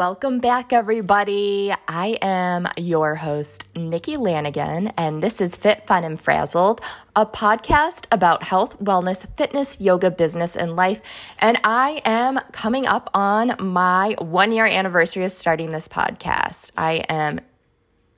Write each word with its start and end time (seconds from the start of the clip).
Welcome 0.00 0.38
back, 0.38 0.72
everybody. 0.72 1.74
I 1.86 2.16
am 2.22 2.66
your 2.78 3.16
host, 3.16 3.66
Nikki 3.76 4.16
Lanigan, 4.16 4.94
and 4.96 5.22
this 5.22 5.42
is 5.42 5.56
Fit, 5.56 5.86
Fun, 5.86 6.04
and 6.04 6.18
Frazzled, 6.18 6.80
a 7.14 7.26
podcast 7.26 8.06
about 8.10 8.42
health, 8.42 8.78
wellness, 8.78 9.26
fitness, 9.36 9.78
yoga, 9.78 10.10
business, 10.10 10.56
and 10.56 10.74
life. 10.74 11.02
And 11.38 11.58
I 11.64 12.00
am 12.06 12.40
coming 12.50 12.86
up 12.86 13.10
on 13.12 13.56
my 13.58 14.16
one 14.18 14.52
year 14.52 14.64
anniversary 14.64 15.24
of 15.24 15.32
starting 15.32 15.70
this 15.70 15.86
podcast. 15.86 16.70
I 16.78 17.04
am 17.10 17.42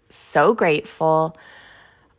so 0.08 0.54
grateful. 0.54 1.36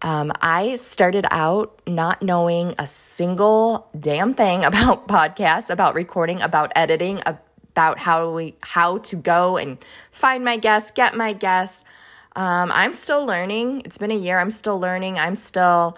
Um, 0.02 0.34
I 0.42 0.76
started 0.76 1.26
out 1.32 1.82
not 1.88 2.22
knowing 2.22 2.76
a 2.78 2.86
single 2.86 3.88
damn 3.98 4.34
thing 4.34 4.66
about 4.66 5.08
podcasts, 5.08 5.70
about 5.70 5.96
recording, 5.96 6.42
about 6.42 6.74
editing, 6.76 7.22
about 7.26 7.40
how 7.76 8.32
we 8.32 8.56
how 8.62 9.00
to 9.00 9.16
go 9.16 9.58
and 9.58 9.78
find 10.12 10.44
my 10.44 10.58
guests, 10.58 10.92
get 10.92 11.16
my 11.16 11.34
guests. 11.34 11.84
Um, 12.36 12.72
I'm 12.72 12.94
still 12.94 13.26
learning. 13.26 13.82
It's 13.86 13.98
been 13.98 14.12
a 14.12 14.18
year. 14.18 14.40
I'm 14.40 14.52
still 14.52 14.80
learning. 14.80 15.20
I'm 15.20 15.36
still 15.36 15.98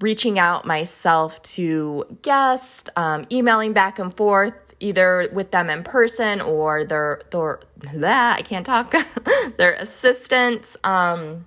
reaching 0.00 0.38
out 0.38 0.66
myself 0.66 1.40
to 1.42 2.04
guests, 2.22 2.90
um, 2.96 3.26
emailing 3.32 3.72
back 3.72 3.98
and 3.98 4.14
forth, 4.14 4.54
either 4.80 5.28
with 5.32 5.50
them 5.50 5.70
in 5.70 5.82
person 5.82 6.40
or 6.40 6.84
their 6.84 7.22
their 7.30 7.60
blah, 7.78 8.32
I 8.32 8.42
can't 8.42 8.66
talk, 8.66 8.94
their 9.56 9.74
assistants. 9.74 10.76
Um, 10.84 11.46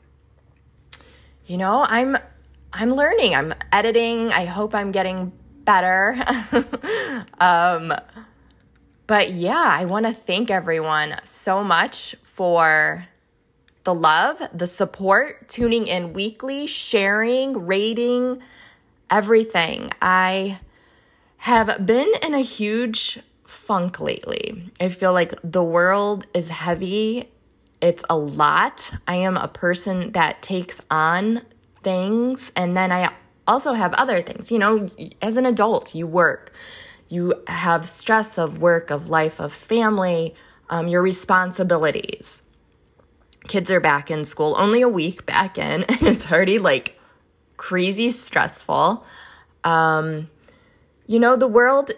you 1.46 1.58
know, 1.58 1.86
I'm 1.88 2.18
I'm 2.74 2.94
learning. 2.94 3.36
I'm 3.36 3.54
editing. 3.72 4.32
I 4.32 4.46
hope 4.46 4.76
I'm 4.76 4.92
getting 4.92 5.32
better. 5.64 6.18
um, 7.40 7.94
but 9.08 9.32
yeah, 9.32 9.64
I 9.66 9.86
want 9.86 10.06
to 10.06 10.14
thank 10.14 10.52
everyone 10.52 11.16
so 11.24 11.64
much 11.64 12.16
for 12.24 13.08
the 13.86 13.94
love, 13.94 14.42
the 14.54 14.68
support, 14.68 15.48
tuning 15.48 15.88
in 15.88 16.12
weekly, 16.12 16.68
sharing, 16.68 17.66
rating, 17.66 18.42
everything. 19.10 19.92
I 20.02 20.60
have 21.38 21.86
been 21.86 22.12
in 22.22 22.34
a 22.34 22.42
huge 22.42 23.20
funk 23.46 24.02
lately. 24.02 24.70
I 24.82 24.90
feel 24.90 25.14
like 25.14 25.34
the 25.42 25.64
world 25.64 26.26
is 26.34 26.50
heavy. 26.50 27.30
It's 27.80 28.04
a 28.10 28.18
lot. 28.18 28.92
I 29.08 29.16
am 29.16 29.38
a 29.38 29.48
person 29.48 30.12
that 30.12 30.42
takes 30.42 30.82
on 30.92 31.44
things 31.82 32.52
and 32.58 32.76
then 32.76 32.92
I 32.92 33.14
also 33.48 33.72
have 33.72 33.94
other 33.94 34.22
things. 34.22 34.52
You 34.52 34.60
know, 34.60 34.90
as 35.22 35.38
an 35.38 35.46
adult, 35.46 35.96
you 35.96 36.08
work 36.08 36.52
you 37.10 37.42
have 37.48 37.88
stress 37.88 38.38
of 38.38 38.62
work, 38.62 38.92
of 38.92 39.10
life, 39.10 39.40
of 39.40 39.54
family, 39.54 40.36
um, 40.70 40.88
your 40.88 41.02
responsibilities. 41.02 42.42
Kids 43.48 43.72
are 43.72 43.80
back 43.80 44.12
in 44.12 44.26
school, 44.26 44.56
only 44.58 44.82
a 44.82 44.90
week 44.90 45.26
back 45.26 45.58
in, 45.58 45.84
and 45.90 46.04
it's 46.04 46.32
already 46.32 46.60
like 46.60 47.00
crazy 47.56 48.10
stressful. 48.10 49.06
Um, 49.64 50.30
you 51.08 51.20
know, 51.20 51.36
the 51.36 51.48
world, 51.48 51.92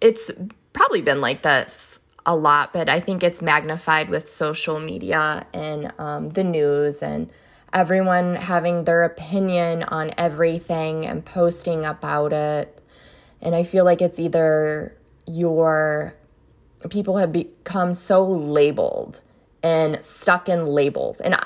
it's 0.00 0.30
probably 0.72 1.02
been 1.02 1.20
like 1.20 1.42
this 1.42 1.98
a 2.26 2.34
lot, 2.34 2.72
but 2.72 2.88
I 2.88 3.00
think 3.00 3.22
it's 3.22 3.42
magnified 3.42 4.08
with 4.08 4.30
social 4.30 4.80
media 4.80 5.46
and 5.52 5.92
um, 5.98 6.30
the 6.30 6.44
news 6.44 7.02
and 7.02 7.30
everyone 7.72 8.36
having 8.36 8.84
their 8.84 9.02
opinion 9.02 9.82
on 9.84 10.12
everything 10.16 11.04
and 11.04 11.24
posting 11.24 11.84
about 11.84 12.32
it. 12.32 12.80
And 13.44 13.54
I 13.54 13.62
feel 13.62 13.84
like 13.84 14.00
it's 14.02 14.18
either 14.18 14.96
your 15.26 16.14
people 16.90 17.18
have 17.18 17.32
become 17.32 17.94
so 17.94 18.24
labeled 18.24 19.20
and 19.62 20.04
stuck 20.04 20.48
in 20.48 20.66
labels. 20.66 21.20
And 21.20 21.34
I, 21.34 21.44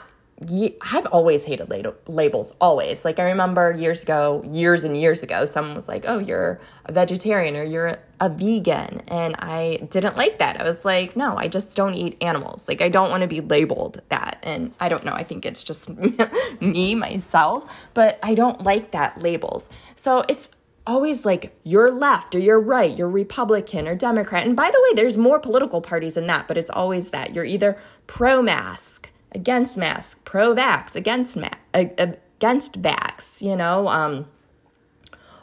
I've 0.80 1.06
always 1.06 1.42
hated 1.42 1.68
labels, 2.06 2.52
always. 2.60 3.04
Like, 3.04 3.18
I 3.18 3.24
remember 3.24 3.72
years 3.72 4.04
ago, 4.04 4.44
years 4.48 4.84
and 4.84 4.96
years 4.96 5.24
ago, 5.24 5.46
someone 5.46 5.74
was 5.74 5.88
like, 5.88 6.04
Oh, 6.06 6.18
you're 6.18 6.60
a 6.84 6.92
vegetarian 6.92 7.56
or 7.56 7.64
you're 7.64 7.98
a 8.20 8.28
vegan. 8.28 9.02
And 9.08 9.34
I 9.40 9.86
didn't 9.90 10.16
like 10.16 10.38
that. 10.38 10.60
I 10.60 10.64
was 10.64 10.84
like, 10.84 11.16
No, 11.16 11.36
I 11.36 11.48
just 11.48 11.74
don't 11.74 11.94
eat 11.94 12.16
animals. 12.20 12.68
Like, 12.68 12.80
I 12.80 12.88
don't 12.88 13.10
want 13.10 13.22
to 13.22 13.28
be 13.28 13.40
labeled 13.40 14.00
that. 14.10 14.38
And 14.44 14.72
I 14.78 14.88
don't 14.88 15.04
know, 15.04 15.12
I 15.12 15.24
think 15.24 15.44
it's 15.44 15.64
just 15.64 15.88
me, 16.60 16.94
myself, 16.94 17.88
but 17.94 18.20
I 18.22 18.34
don't 18.34 18.62
like 18.62 18.92
that 18.92 19.20
labels. 19.20 19.68
So 19.96 20.24
it's 20.28 20.50
always 20.88 21.26
like 21.26 21.54
you're 21.62 21.90
left 21.90 22.34
or 22.34 22.38
you're 22.38 22.58
right, 22.58 22.96
you're 22.96 23.08
Republican 23.08 23.86
or 23.86 23.94
Democrat. 23.94 24.46
And 24.46 24.56
by 24.56 24.70
the 24.70 24.80
way, 24.82 24.94
there's 24.94 25.16
more 25.16 25.38
political 25.38 25.80
parties 25.80 26.14
than 26.14 26.26
that, 26.26 26.48
but 26.48 26.56
it's 26.56 26.70
always 26.70 27.10
that. 27.10 27.34
You're 27.34 27.44
either 27.44 27.76
pro 28.06 28.42
mask, 28.42 29.10
against 29.32 29.76
mask, 29.76 30.24
pro 30.24 30.54
vax, 30.54 30.96
against 30.96 31.36
ma- 31.36 31.50
against 31.74 32.80
vax, 32.80 33.42
you 33.42 33.54
know, 33.54 33.88
um, 33.88 34.26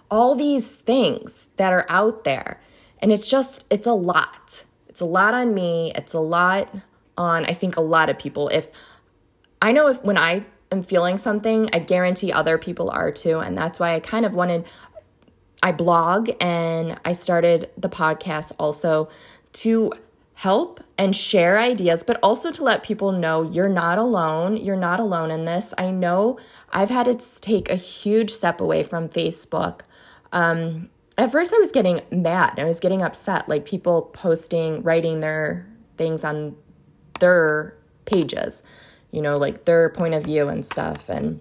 all 0.09 0.35
these 0.35 0.67
things 0.67 1.47
that 1.57 1.71
are 1.71 1.85
out 1.89 2.23
there. 2.23 2.59
And 2.99 3.11
it's 3.11 3.29
just, 3.29 3.65
it's 3.69 3.87
a 3.87 3.93
lot. 3.93 4.63
It's 4.87 5.01
a 5.01 5.05
lot 5.05 5.33
on 5.33 5.53
me. 5.53 5.91
It's 5.95 6.13
a 6.13 6.19
lot 6.19 6.73
on, 7.17 7.45
I 7.45 7.53
think, 7.53 7.77
a 7.77 7.81
lot 7.81 8.09
of 8.09 8.17
people. 8.17 8.49
If 8.49 8.69
I 9.61 9.71
know 9.71 9.87
if 9.87 10.03
when 10.03 10.17
I 10.17 10.45
am 10.71 10.83
feeling 10.83 11.17
something, 11.17 11.69
I 11.73 11.79
guarantee 11.79 12.31
other 12.31 12.57
people 12.57 12.89
are 12.89 13.11
too. 13.11 13.39
And 13.39 13.57
that's 13.57 13.79
why 13.79 13.93
I 13.93 13.99
kind 13.99 14.25
of 14.25 14.35
wanted 14.35 14.65
I 15.63 15.71
blog 15.71 16.29
and 16.39 16.99
I 17.05 17.13
started 17.13 17.69
the 17.77 17.89
podcast 17.89 18.51
also 18.59 19.09
to 19.53 19.91
help 20.35 20.81
and 20.97 21.15
share 21.15 21.59
ideas, 21.59 22.03
but 22.03 22.19
also 22.21 22.51
to 22.51 22.63
let 22.63 22.83
people 22.83 23.11
know 23.11 23.41
you're 23.41 23.69
not 23.69 23.97
alone. 23.97 24.57
You're 24.57 24.75
not 24.75 24.99
alone 24.99 25.31
in 25.31 25.45
this. 25.45 25.73
I 25.77 25.91
know 25.91 26.37
I've 26.71 26.89
had 26.89 27.05
to 27.05 27.41
take 27.41 27.69
a 27.69 27.75
huge 27.75 28.31
step 28.31 28.59
away 28.61 28.83
from 28.83 29.09
Facebook. 29.09 29.81
Um, 30.33 30.89
at 31.17 31.31
first, 31.31 31.53
I 31.53 31.57
was 31.57 31.71
getting 31.71 32.01
mad. 32.11 32.59
I 32.59 32.65
was 32.65 32.81
getting 32.81 33.01
upset, 33.01 33.47
like 33.47 33.65
people 33.65 34.03
posting, 34.13 34.81
writing 34.81 35.21
their 35.21 35.65
things 35.97 36.25
on 36.25 36.57
their 37.21 37.77
pages, 38.03 38.61
you 39.11 39.21
know, 39.21 39.37
like 39.37 39.63
their 39.63 39.89
point 39.89 40.13
of 40.13 40.23
view 40.23 40.49
and 40.49 40.65
stuff. 40.65 41.07
And 41.07 41.39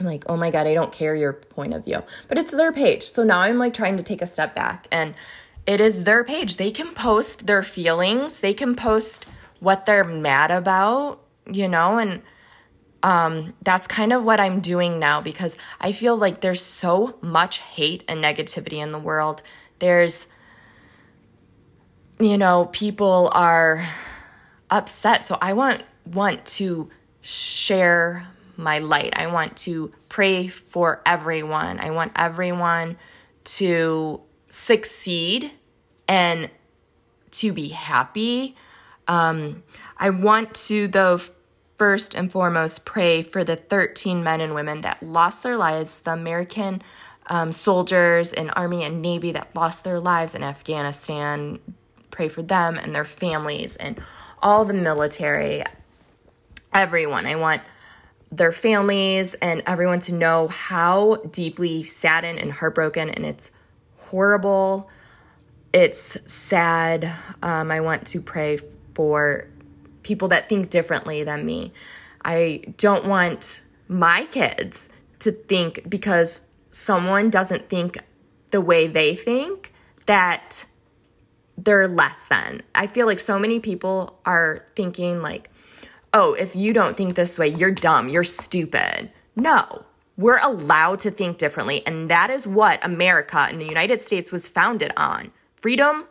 I'm 0.00 0.06
like, 0.06 0.24
oh 0.28 0.36
my 0.36 0.50
God, 0.50 0.66
I 0.66 0.74
don't 0.74 0.92
care 0.92 1.14
your 1.14 1.34
point 1.34 1.74
of 1.74 1.84
view. 1.84 2.02
But 2.26 2.38
it's 2.38 2.52
their 2.52 2.72
page. 2.72 3.12
So 3.12 3.22
now 3.22 3.40
I'm 3.40 3.58
like 3.58 3.74
trying 3.74 3.98
to 3.98 4.02
take 4.02 4.22
a 4.22 4.26
step 4.26 4.54
back 4.54 4.88
and 4.90 5.14
it 5.66 5.80
is 5.80 6.04
their 6.04 6.24
page. 6.24 6.56
They 6.56 6.70
can 6.70 6.94
post 6.94 7.46
their 7.46 7.62
feelings, 7.62 8.40
they 8.40 8.54
can 8.54 8.74
post 8.74 9.26
what 9.60 9.84
they're 9.84 10.04
mad 10.04 10.50
about, 10.50 11.20
you 11.50 11.68
know, 11.68 11.98
and 11.98 12.22
um, 13.02 13.54
that's 13.62 13.86
kind 13.86 14.12
of 14.12 14.24
what 14.24 14.40
I'm 14.40 14.60
doing 14.60 14.98
now 14.98 15.20
because 15.20 15.56
I 15.80 15.92
feel 15.92 16.16
like 16.16 16.40
there's 16.40 16.62
so 16.62 17.18
much 17.20 17.58
hate 17.58 18.02
and 18.08 18.22
negativity 18.22 18.78
in 18.78 18.92
the 18.92 18.98
world. 18.98 19.42
There's, 19.78 20.26
you 22.18 22.36
know, 22.36 22.66
people 22.72 23.30
are 23.32 23.86
upset. 24.70 25.24
So 25.24 25.38
I 25.40 25.52
want 25.52 25.82
want 26.04 26.44
to 26.44 26.90
share 27.22 28.26
my 28.60 28.78
light. 28.78 29.12
I 29.16 29.26
want 29.26 29.56
to 29.58 29.92
pray 30.08 30.48
for 30.48 31.02
everyone. 31.04 31.78
I 31.78 31.90
want 31.90 32.12
everyone 32.14 32.96
to 33.44 34.20
succeed 34.48 35.50
and 36.06 36.50
to 37.32 37.52
be 37.52 37.68
happy. 37.68 38.56
Um, 39.08 39.62
I 39.96 40.10
want 40.10 40.54
to, 40.66 40.88
though, 40.88 41.18
first 41.78 42.14
and 42.14 42.30
foremost, 42.30 42.84
pray 42.84 43.22
for 43.22 43.42
the 43.42 43.56
13 43.56 44.22
men 44.22 44.40
and 44.40 44.54
women 44.54 44.82
that 44.82 45.02
lost 45.02 45.42
their 45.42 45.56
lives, 45.56 46.00
the 46.00 46.12
American 46.12 46.82
um, 47.26 47.52
soldiers 47.52 48.32
and 48.32 48.50
Army 48.54 48.82
and 48.82 49.00
Navy 49.00 49.32
that 49.32 49.54
lost 49.54 49.84
their 49.84 50.00
lives 50.00 50.34
in 50.34 50.42
Afghanistan. 50.42 51.58
Pray 52.10 52.28
for 52.28 52.42
them 52.42 52.76
and 52.76 52.94
their 52.94 53.04
families 53.04 53.76
and 53.76 54.00
all 54.42 54.64
the 54.64 54.74
military, 54.74 55.62
everyone. 56.72 57.26
I 57.26 57.36
want 57.36 57.62
their 58.32 58.52
families 58.52 59.34
and 59.34 59.62
everyone 59.66 59.98
to 60.00 60.14
know 60.14 60.48
how 60.48 61.16
deeply 61.30 61.82
saddened 61.82 62.38
and 62.38 62.52
heartbroken 62.52 63.10
and 63.10 63.26
it's 63.26 63.50
horrible. 63.96 64.88
It's 65.72 66.16
sad. 66.26 67.12
Um, 67.42 67.70
I 67.70 67.80
want 67.80 68.06
to 68.08 68.20
pray 68.20 68.58
for 68.94 69.48
people 70.02 70.28
that 70.28 70.48
think 70.48 70.70
differently 70.70 71.24
than 71.24 71.44
me. 71.44 71.72
I 72.24 72.62
don't 72.76 73.06
want 73.06 73.62
my 73.88 74.26
kids 74.26 74.88
to 75.20 75.32
think 75.32 75.88
because 75.88 76.40
someone 76.70 77.30
doesn't 77.30 77.68
think 77.68 77.98
the 78.50 78.60
way 78.60 78.86
they 78.86 79.16
think 79.16 79.72
that 80.06 80.64
they're 81.56 81.88
less 81.88 82.26
than. 82.26 82.62
I 82.74 82.86
feel 82.86 83.06
like 83.06 83.18
so 83.18 83.38
many 83.38 83.60
people 83.60 84.18
are 84.24 84.64
thinking 84.76 85.22
like 85.22 85.50
oh, 86.12 86.34
if 86.34 86.56
you 86.56 86.72
don't 86.72 86.96
think 86.96 87.14
this 87.14 87.38
way, 87.38 87.48
you're 87.48 87.70
dumb, 87.70 88.08
you're 88.08 88.24
stupid. 88.24 89.10
No, 89.36 89.84
we're 90.16 90.38
allowed 90.38 90.98
to 91.00 91.10
think 91.10 91.38
differently. 91.38 91.86
And 91.86 92.10
that 92.10 92.30
is 92.30 92.46
what 92.46 92.84
America 92.84 93.46
and 93.48 93.60
the 93.60 93.66
United 93.66 94.02
States 94.02 94.30
was 94.30 94.48
founded 94.48 94.92
on 94.96 95.30
freedom 95.56 96.04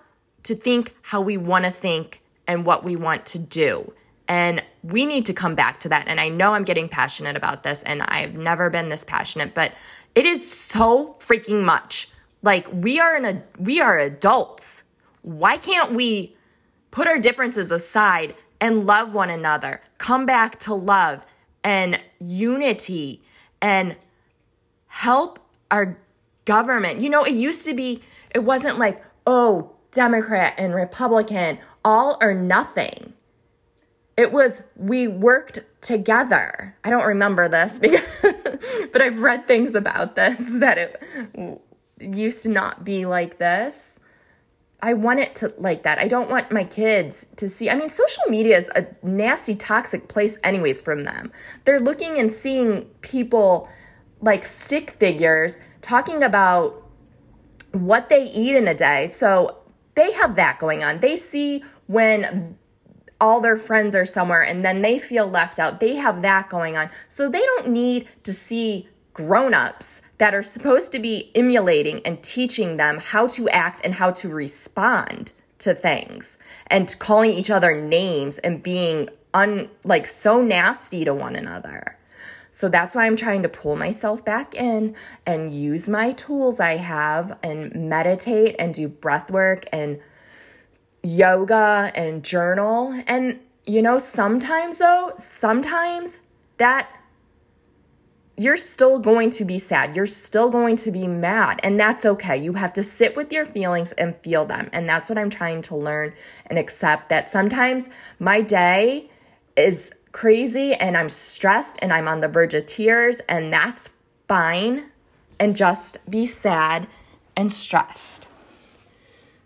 to 0.43 0.55
think 0.55 0.95
how 1.01 1.21
we 1.21 1.37
want 1.37 1.65
to 1.65 1.71
think 1.71 2.21
and 2.47 2.65
what 2.65 2.83
we 2.83 2.95
want 2.95 3.25
to 3.27 3.39
do. 3.39 3.93
And 4.27 4.63
we 4.83 5.05
need 5.05 5.25
to 5.25 5.33
come 5.33 5.55
back 5.55 5.79
to 5.81 5.89
that. 5.89 6.07
And 6.07 6.19
I 6.19 6.29
know 6.29 6.53
I'm 6.53 6.63
getting 6.63 6.87
passionate 6.87 7.35
about 7.35 7.63
this, 7.63 7.81
and 7.83 8.03
I've 8.03 8.35
never 8.35 8.69
been 8.69 8.89
this 8.89 9.03
passionate, 9.03 9.53
but 9.53 9.73
it 10.15 10.25
is 10.25 10.49
so 10.49 11.15
freaking 11.19 11.63
much. 11.63 12.09
Like 12.41 12.67
we 12.71 12.99
are 12.99 13.17
in 13.17 13.25
a 13.25 13.43
we 13.59 13.81
are 13.81 13.97
adults. 13.97 14.83
Why 15.23 15.57
can't 15.57 15.93
we 15.93 16.35
put 16.91 17.07
our 17.07 17.19
differences 17.19 17.71
aside 17.71 18.35
and 18.61 18.85
love 18.85 19.13
one 19.13 19.29
another? 19.29 19.81
Come 19.97 20.25
back 20.25 20.59
to 20.61 20.73
love 20.73 21.25
and 21.63 21.99
unity 22.19 23.21
and 23.61 23.95
help 24.87 25.39
our 25.71 25.97
government. 26.45 26.99
You 27.01 27.09
know, 27.09 27.23
it 27.23 27.33
used 27.33 27.65
to 27.65 27.73
be 27.73 28.01
it 28.33 28.39
wasn't 28.39 28.77
like, 28.77 29.03
"Oh, 29.25 29.71
Democrat 29.91 30.53
and 30.57 30.73
Republican, 30.73 31.59
all 31.83 32.17
or 32.21 32.33
nothing." 32.33 33.13
It 34.17 34.31
was 34.31 34.63
we 34.75 35.07
worked 35.07 35.59
together. 35.81 36.75
I 36.83 36.89
don't 36.89 37.05
remember 37.05 37.47
this 37.47 37.79
because, 37.83 38.01
but 38.91 39.01
I've 39.01 39.21
read 39.21 39.47
things 39.47 39.75
about 39.75 40.15
this 40.15 40.53
that 40.59 40.77
it 40.77 41.61
used 41.99 42.43
to 42.43 42.49
not 42.49 42.83
be 42.83 43.05
like 43.05 43.37
this. 43.37 43.99
I 44.81 44.93
want 44.93 45.19
it 45.19 45.35
to 45.35 45.53
like 45.57 45.83
that. 45.83 45.99
I 45.99 46.07
don't 46.07 46.29
want 46.29 46.51
my 46.51 46.63
kids 46.63 47.25
to 47.35 47.49
see. 47.49 47.69
I 47.69 47.75
mean, 47.75 47.89
social 47.89 48.23
media 48.29 48.57
is 48.57 48.69
a 48.75 48.87
nasty, 49.03 49.53
toxic 49.53 50.07
place, 50.07 50.37
anyways, 50.43 50.81
from 50.81 51.03
them. 51.03 51.31
They're 51.65 51.79
looking 51.79 52.17
and 52.17 52.31
seeing 52.31 52.83
people 53.01 53.69
like 54.21 54.45
stick 54.45 54.91
figures 54.91 55.59
talking 55.81 56.23
about 56.23 56.85
what 57.71 58.09
they 58.09 58.25
eat 58.25 58.55
in 58.55 58.67
a 58.67 58.73
day. 58.73 59.07
So 59.07 59.57
they 59.95 60.13
have 60.13 60.35
that 60.37 60.59
going 60.59 60.83
on. 60.83 60.99
They 60.99 61.15
see 61.15 61.63
when 61.87 62.57
all 63.21 63.41
their 63.41 63.57
friends 63.57 63.95
are 63.95 64.05
somewhere 64.05 64.41
and 64.41 64.63
then 64.63 64.81
they 64.81 64.97
feel 64.97 65.27
left 65.27 65.59
out. 65.59 65.81
They 65.81 65.95
have 65.95 66.21
that 66.21 66.49
going 66.49 66.77
on. 66.77 66.89
So 67.09 67.29
they 67.29 67.41
don't 67.41 67.67
need 67.67 68.09
to 68.23 68.31
see 68.31 68.87
grown-ups 69.13 70.01
that 70.19 70.35
are 70.35 70.43
supposed 70.43 70.91
to 70.91 70.99
be 70.99 71.31
emulating 71.33 72.05
and 72.05 72.21
teaching 72.21 72.77
them 72.77 72.99
how 72.99 73.25
to 73.25 73.49
act 73.49 73.81
and 73.83 73.95
how 73.95 74.11
to 74.11 74.29
respond 74.29 75.31
to 75.57 75.73
things 75.73 76.37
and 76.67 76.95
calling 76.99 77.31
each 77.31 77.49
other 77.49 77.81
names 77.81 78.37
and 78.37 78.61
being 78.61 79.09
un 79.33 79.69
like 79.83 80.05
so 80.05 80.41
nasty 80.41 81.03
to 81.03 81.13
one 81.13 81.35
another. 81.35 81.97
So 82.51 82.67
that's 82.67 82.95
why 82.95 83.05
I'm 83.05 83.15
trying 83.15 83.43
to 83.43 83.49
pull 83.49 83.75
myself 83.75 84.25
back 84.25 84.55
in 84.55 84.95
and 85.25 85.53
use 85.53 85.87
my 85.87 86.11
tools 86.11 86.59
I 86.59 86.77
have 86.77 87.37
and 87.43 87.89
meditate 87.89 88.55
and 88.59 88.73
do 88.73 88.87
breath 88.87 89.31
work 89.31 89.65
and 89.71 89.99
yoga 91.03 91.91
and 91.95 92.23
journal. 92.23 93.01
And, 93.07 93.39
you 93.65 93.81
know, 93.81 93.97
sometimes 93.97 94.79
though, 94.79 95.13
sometimes 95.17 96.19
that 96.57 96.89
you're 98.39 98.55
still 98.55 98.99
going 98.99 99.29
to 99.29 99.43
be 99.43 99.59
sad. 99.59 99.97
You're 99.97 100.05
still 100.05 100.49
going 100.49 100.77
to 100.77 100.91
be 100.91 101.07
mad. 101.07 101.59
And 101.61 101.77
that's 101.77 102.05
okay. 102.05 102.37
You 102.37 102.53
have 102.53 102.71
to 102.73 102.83
sit 102.83 103.17
with 103.17 103.33
your 103.33 103.45
feelings 103.45 103.91
and 103.91 104.15
feel 104.23 104.45
them. 104.45 104.69
And 104.71 104.87
that's 104.87 105.09
what 105.09 105.17
I'm 105.17 105.29
trying 105.29 105.61
to 105.63 105.75
learn 105.75 106.13
and 106.45 106.57
accept 106.57 107.09
that 107.09 107.29
sometimes 107.29 107.89
my 108.17 108.39
day 108.39 109.11
is 109.57 109.91
crazy 110.13 110.73
and 110.73 110.95
I'm 110.95 111.09
stressed 111.09 111.79
and 111.81 111.91
I'm 111.91 112.07
on 112.07 112.21
the 112.21 112.29
verge 112.29 112.53
of 112.53 112.65
tears. 112.65 113.19
And 113.27 113.51
that's 113.51 113.89
fine. 114.29 114.85
And 115.37 115.53
just 115.53 115.97
be 116.09 116.25
sad 116.25 116.87
and 117.35 117.51
stressed. 117.51 118.29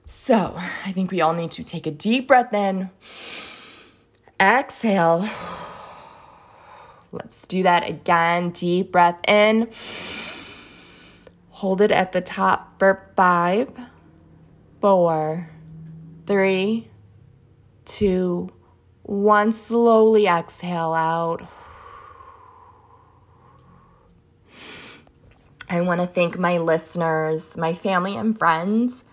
So 0.06 0.54
I 0.86 0.92
think 0.92 1.10
we 1.10 1.20
all 1.20 1.34
need 1.34 1.50
to 1.52 1.64
take 1.64 1.88
a 1.88 1.92
deep 1.92 2.28
breath 2.28 2.54
in, 2.54 2.92
exhale. 4.40 5.28
Let's 7.14 7.46
do 7.46 7.62
that 7.62 7.88
again. 7.88 8.50
Deep 8.50 8.92
breath 8.92 9.20
in. 9.28 9.70
Hold 11.50 11.82
it 11.82 11.92
at 11.92 12.12
the 12.12 12.22
top 12.22 12.80
for 12.80 13.08
five, 13.16 13.70
four, 14.82 15.48
three, 16.26 16.88
two, 17.86 18.52
one. 19.04 19.52
Slowly 19.52 20.26
exhale 20.26 20.96
out. 20.96 21.48
I 25.70 25.82
want 25.82 26.02
to 26.02 26.08
thank 26.08 26.40
my 26.40 26.58
listeners, 26.58 27.56
my 27.56 27.76
family, 27.76 28.16
and 28.16 28.38
friends 28.38 29.04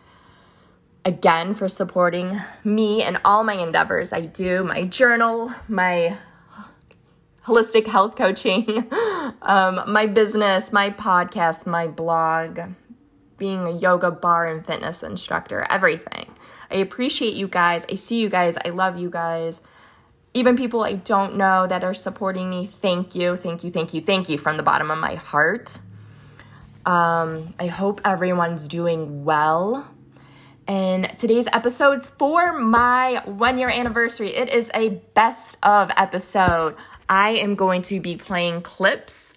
again 1.05 1.55
for 1.55 1.69
supporting 1.69 2.39
me 2.65 3.03
and 3.03 3.19
all 3.25 3.45
my 3.45 3.55
endeavors 3.55 4.13
I 4.13 4.21
do 4.21 4.65
my 4.65 4.85
journal, 4.85 5.53
my 5.69 6.17
holistic 7.51 7.87
health 7.87 8.15
coaching, 8.15 8.87
um, 9.43 9.83
my 9.89 10.07
business, 10.07 10.73
my 10.73 10.91
podcast, 10.91 11.67
my 11.67 11.89
blog, 11.89 12.61
being 13.39 13.67
a 13.67 13.73
yoga 13.73 14.11
barre 14.11 14.53
and 14.53 14.65
fitness 14.65 15.03
instructor, 15.03 15.67
everything. 15.69 16.31
I 16.71 16.77
appreciate 16.77 17.35
you 17.35 17.49
guys. 17.49 17.85
I 17.91 17.97
see 17.97 18.21
you 18.21 18.29
guys. 18.29 18.57
I 18.65 18.69
love 18.69 18.99
you 18.99 19.11
guys. 19.11 19.61
Even 20.33 20.57
people 20.57 20.85
I 20.85 20.93
don't 20.93 21.37
know 21.37 21.67
that 21.67 21.83
are 21.83 21.95
supporting 21.95 22.49
me, 22.49 22.67
thank 22.67 23.17
you, 23.17 23.35
thank 23.35 23.65
you, 23.65 23.71
thank 23.73 23.93
you, 23.93 24.01
thank 24.01 24.29
you 24.29 24.39
from 24.39 24.57
the 24.57 24.63
bottom 24.63 24.91
of 24.93 24.99
my 24.99 25.17
heart. 25.17 25.79
Um, 26.87 27.51
I 27.59 27.67
hope 27.67 28.01
everyone's 28.05 28.69
doing 28.69 29.25
well. 29.25 29.91
And 30.69 31.13
today's 31.19 31.49
episode's 31.53 32.09
for 32.11 32.53
my 32.53 33.23
one 33.25 33.59
year 33.59 33.69
anniversary. 33.69 34.29
It 34.37 34.49
is 34.51 34.71
a 34.73 34.91
best 35.15 35.57
of 35.65 35.91
episode. 35.97 36.77
I 37.11 37.31
am 37.31 37.57
going 37.57 37.83
to 37.83 38.01
be 38.01 38.17
playing 38.17 38.63
clips 38.63 39.35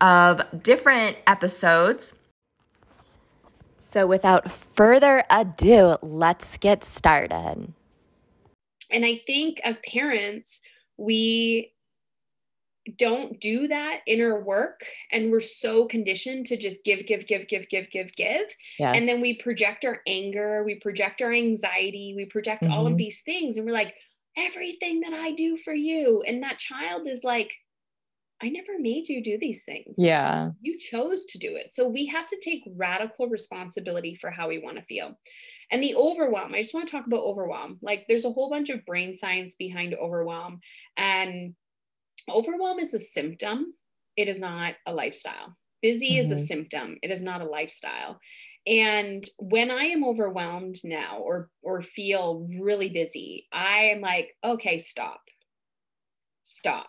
of 0.00 0.42
different 0.62 1.16
episodes. 1.26 2.12
So, 3.78 4.06
without 4.06 4.50
further 4.50 5.22
ado, 5.30 5.96
let's 6.02 6.58
get 6.58 6.84
started. 6.84 7.72
And 8.90 9.04
I 9.04 9.16
think 9.16 9.60
as 9.64 9.78
parents, 9.80 10.60
we 10.96 11.72
don't 12.98 13.40
do 13.40 13.68
that 13.68 14.00
inner 14.08 14.40
work 14.40 14.84
and 15.12 15.30
we're 15.30 15.40
so 15.40 15.86
conditioned 15.86 16.46
to 16.46 16.56
just 16.56 16.84
give 16.84 17.06
give 17.06 17.26
give 17.26 17.46
give 17.46 17.68
give 17.68 17.88
give 17.90 18.10
give 18.16 18.48
yes. 18.76 18.96
and 18.96 19.08
then 19.08 19.20
we 19.20 19.34
project 19.34 19.84
our 19.84 20.00
anger 20.04 20.64
we 20.64 20.74
project 20.74 21.22
our 21.22 21.32
anxiety 21.32 22.12
we 22.16 22.24
project 22.24 22.60
mm-hmm. 22.60 22.72
all 22.72 22.84
of 22.84 22.90
mm-hmm. 22.90 22.96
these 22.96 23.20
things 23.20 23.56
and 23.56 23.64
we're 23.64 23.72
like 23.72 23.94
everything 24.36 25.00
that 25.00 25.12
i 25.12 25.32
do 25.32 25.56
for 25.56 25.74
you 25.74 26.22
and 26.26 26.42
that 26.42 26.58
child 26.58 27.06
is 27.06 27.22
like 27.24 27.52
i 28.42 28.48
never 28.48 28.78
made 28.78 29.08
you 29.08 29.22
do 29.22 29.38
these 29.38 29.64
things 29.64 29.94
yeah 29.96 30.50
you 30.60 30.78
chose 30.78 31.26
to 31.26 31.38
do 31.38 31.56
it 31.56 31.70
so 31.70 31.86
we 31.86 32.06
have 32.06 32.26
to 32.26 32.40
take 32.42 32.62
radical 32.76 33.28
responsibility 33.28 34.14
for 34.14 34.30
how 34.30 34.48
we 34.48 34.58
want 34.58 34.76
to 34.76 34.84
feel 34.84 35.18
and 35.70 35.82
the 35.82 35.94
overwhelm 35.94 36.54
i 36.54 36.60
just 36.60 36.74
want 36.74 36.86
to 36.86 36.92
talk 36.92 37.06
about 37.06 37.20
overwhelm 37.20 37.78
like 37.82 38.04
there's 38.08 38.24
a 38.24 38.32
whole 38.32 38.50
bunch 38.50 38.70
of 38.70 38.84
brain 38.86 39.14
science 39.14 39.54
behind 39.54 39.94
overwhelm 39.94 40.60
and 40.96 41.54
overwhelm 42.30 42.78
is 42.78 42.94
a 42.94 43.00
symptom, 43.00 43.74
it 44.16 44.28
is 44.28 44.40
not 44.40 44.74
a 44.86 44.92
lifestyle. 44.92 45.56
Busy 45.80 46.12
mm-hmm. 46.12 46.20
is 46.20 46.30
a 46.30 46.34
mm-hmm. 46.34 46.44
symptom, 46.44 46.96
it 47.02 47.10
is 47.10 47.22
not 47.22 47.40
a 47.40 47.46
lifestyle. 47.46 48.20
And 48.66 49.28
when 49.38 49.70
I 49.70 49.86
am 49.86 50.04
overwhelmed 50.04 50.78
now 50.84 51.18
or 51.18 51.50
or 51.62 51.82
feel 51.82 52.46
really 52.60 52.90
busy, 52.90 53.48
I 53.52 53.90
am 53.94 54.00
like, 54.00 54.36
okay, 54.44 54.78
stop. 54.78 55.20
Stop. 56.44 56.88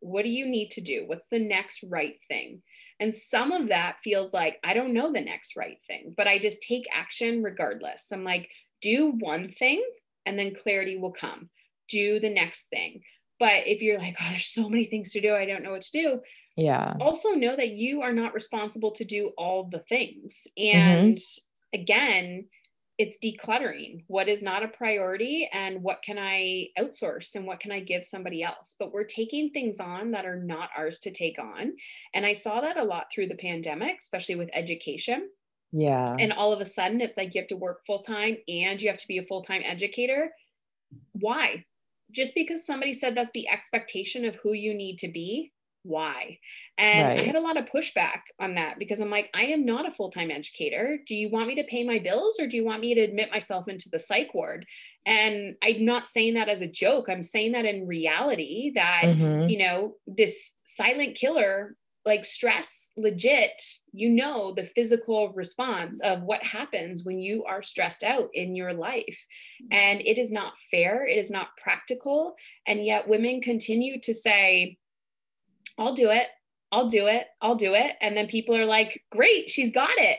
What 0.00 0.24
do 0.24 0.28
you 0.28 0.46
need 0.46 0.72
to 0.72 0.80
do? 0.80 1.04
What's 1.06 1.26
the 1.30 1.38
next 1.38 1.84
right 1.88 2.16
thing? 2.28 2.62
And 3.00 3.14
some 3.14 3.52
of 3.52 3.68
that 3.68 3.96
feels 4.02 4.34
like 4.34 4.58
I 4.64 4.74
don't 4.74 4.92
know 4.92 5.12
the 5.12 5.20
next 5.20 5.56
right 5.56 5.78
thing, 5.86 6.14
but 6.16 6.26
I 6.26 6.38
just 6.38 6.62
take 6.62 6.84
action 6.92 7.42
regardless. 7.42 8.08
I'm 8.12 8.24
like, 8.24 8.48
do 8.82 9.12
one 9.18 9.48
thing 9.48 9.84
and 10.26 10.38
then 10.38 10.54
clarity 10.54 10.96
will 10.96 11.12
come. 11.12 11.48
Do 11.88 12.18
the 12.18 12.30
next 12.30 12.68
thing. 12.68 13.02
But 13.38 13.66
if 13.66 13.82
you're 13.82 13.98
like, 13.98 14.16
oh, 14.20 14.26
there's 14.30 14.46
so 14.46 14.68
many 14.68 14.84
things 14.84 15.12
to 15.12 15.20
do, 15.20 15.34
I 15.34 15.46
don't 15.46 15.62
know 15.62 15.72
what 15.72 15.82
to 15.82 15.92
do. 15.92 16.20
Yeah. 16.56 16.94
Also 17.00 17.30
know 17.30 17.56
that 17.56 17.70
you 17.70 18.02
are 18.02 18.12
not 18.12 18.34
responsible 18.34 18.92
to 18.92 19.04
do 19.04 19.32
all 19.36 19.68
the 19.70 19.80
things. 19.80 20.46
Mm-hmm. 20.58 20.78
And 20.78 21.16
mm-hmm. 21.16 21.80
again, 21.80 22.46
it's 22.96 23.18
decluttering 23.18 24.04
what 24.06 24.28
is 24.28 24.40
not 24.40 24.62
a 24.62 24.68
priority 24.68 25.48
and 25.52 25.82
what 25.82 26.02
can 26.04 26.16
I 26.16 26.68
outsource 26.78 27.34
and 27.34 27.44
what 27.44 27.58
can 27.58 27.72
I 27.72 27.80
give 27.80 28.04
somebody 28.04 28.44
else. 28.44 28.76
But 28.78 28.92
we're 28.92 29.04
taking 29.04 29.50
things 29.50 29.80
on 29.80 30.12
that 30.12 30.26
are 30.26 30.40
not 30.40 30.70
ours 30.76 31.00
to 31.00 31.10
take 31.10 31.40
on. 31.40 31.72
And 32.14 32.24
I 32.24 32.34
saw 32.34 32.60
that 32.60 32.76
a 32.76 32.84
lot 32.84 33.06
through 33.12 33.26
the 33.26 33.34
pandemic, 33.34 33.96
especially 33.98 34.36
with 34.36 34.50
education. 34.52 35.28
Yeah. 35.72 36.14
And 36.20 36.32
all 36.32 36.52
of 36.52 36.60
a 36.60 36.64
sudden, 36.64 37.00
it's 37.00 37.16
like 37.16 37.34
you 37.34 37.40
have 37.40 37.48
to 37.48 37.56
work 37.56 37.84
full 37.84 37.98
time 37.98 38.36
and 38.46 38.80
you 38.80 38.88
have 38.88 38.98
to 38.98 39.08
be 39.08 39.18
a 39.18 39.26
full 39.26 39.42
time 39.42 39.62
educator. 39.64 40.30
Why? 41.14 41.64
just 42.14 42.34
because 42.34 42.64
somebody 42.64 42.94
said 42.94 43.14
that's 43.14 43.32
the 43.34 43.48
expectation 43.48 44.24
of 44.24 44.36
who 44.36 44.52
you 44.52 44.72
need 44.72 44.98
to 44.98 45.08
be 45.08 45.52
why? 45.84 46.38
And 46.78 47.12
Right. 47.12 47.18
I 47.18 47.24
had 47.24 47.36
a 47.36 47.40
lot 47.40 47.56
of 47.56 47.66
pushback 47.66 48.22
on 48.40 48.54
that 48.56 48.78
because 48.78 49.00
I'm 49.00 49.10
like, 49.10 49.30
I 49.34 49.44
am 49.44 49.64
not 49.64 49.86
a 49.88 49.92
full 49.92 50.10
time 50.10 50.30
educator. 50.30 50.98
Do 51.06 51.14
you 51.14 51.30
want 51.30 51.46
me 51.48 51.54
to 51.56 51.64
pay 51.64 51.84
my 51.84 51.98
bills 51.98 52.40
or 52.40 52.46
do 52.46 52.56
you 52.56 52.64
want 52.64 52.80
me 52.80 52.94
to 52.94 53.00
admit 53.02 53.30
myself 53.30 53.68
into 53.68 53.88
the 53.90 53.98
psych 53.98 54.34
ward? 54.34 54.66
And 55.06 55.56
I'm 55.62 55.84
not 55.84 56.08
saying 56.08 56.34
that 56.34 56.48
as 56.48 56.62
a 56.62 56.66
joke. 56.66 57.08
I'm 57.08 57.22
saying 57.22 57.52
that 57.52 57.64
in 57.66 57.86
reality 57.86 58.72
that, 58.74 59.08
Mhm. 59.08 59.48
you 59.48 59.58
know, 59.58 59.96
this 60.06 60.54
silent 60.64 61.16
killer, 61.16 61.76
like 62.06 62.24
stress, 62.24 62.92
legit, 62.96 63.62
you 63.92 64.10
know, 64.10 64.52
the 64.54 64.64
physical 64.64 65.32
response 65.32 66.00
of 66.02 66.22
what 66.22 66.42
happens 66.42 67.02
when 67.04 67.18
you 67.18 67.44
are 67.44 67.62
stressed 67.62 68.02
out 68.04 68.28
in 68.34 68.54
your 68.54 68.74
life. 68.74 69.18
And 69.70 70.00
it 70.00 70.18
is 70.18 70.30
not 70.30 70.58
fair. 70.70 71.06
It 71.06 71.16
is 71.18 71.30
not 71.30 71.56
practical. 71.56 72.34
And 72.66 72.84
yet 72.84 73.08
women 73.08 73.40
continue 73.40 74.00
to 74.00 74.12
say, 74.14 74.78
I'll 75.78 75.94
do 75.94 76.10
it. 76.10 76.26
I'll 76.72 76.88
do 76.88 77.06
it. 77.06 77.26
I'll 77.40 77.54
do 77.56 77.74
it. 77.74 77.92
And 78.00 78.16
then 78.16 78.26
people 78.26 78.56
are 78.56 78.64
like, 78.64 79.02
great, 79.10 79.50
she's 79.50 79.72
got 79.72 79.96
it. 79.96 80.18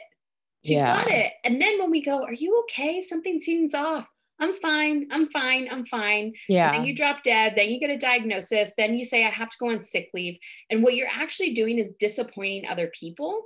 She's 0.63 0.77
Yeah. 0.77 1.03
got 1.03 1.11
it. 1.11 1.33
And 1.43 1.61
then 1.61 1.79
when 1.79 1.91
we 1.91 2.01
go, 2.01 2.23
are 2.23 2.33
you 2.33 2.59
okay? 2.63 3.01
Something 3.01 3.39
seems 3.39 3.73
off. 3.73 4.07
I'm 4.39 4.53
fine. 4.55 5.07
I'm 5.11 5.29
fine. 5.29 5.67
I'm 5.71 5.85
fine. 5.85 6.33
Yeah. 6.49 6.71
Then 6.71 6.85
you 6.85 6.93
drop 6.95 7.23
dead. 7.23 7.53
Then 7.55 7.69
you 7.69 7.79
get 7.79 7.89
a 7.89 7.97
diagnosis. 7.97 8.73
Then 8.77 8.97
you 8.97 9.05
say, 9.05 9.25
I 9.25 9.29
have 9.29 9.49
to 9.49 9.57
go 9.59 9.69
on 9.69 9.79
sick 9.79 10.09
leave. 10.13 10.37
And 10.69 10.83
what 10.83 10.95
you're 10.95 11.07
actually 11.09 11.53
doing 11.53 11.77
is 11.79 11.91
disappointing 11.99 12.65
other 12.67 12.91
people 12.99 13.43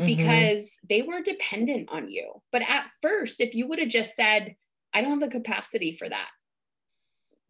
Mhm. 0.00 0.06
because 0.06 0.78
they 0.88 1.02
were 1.02 1.22
dependent 1.22 1.88
on 1.90 2.08
you. 2.10 2.42
But 2.52 2.62
at 2.62 2.90
first, 3.02 3.40
if 3.40 3.54
you 3.54 3.68
would 3.68 3.78
have 3.80 3.88
just 3.88 4.14
said, 4.14 4.56
I 4.94 5.02
don't 5.02 5.20
have 5.20 5.30
the 5.30 5.38
capacity 5.38 5.96
for 5.96 6.08
that, 6.08 6.28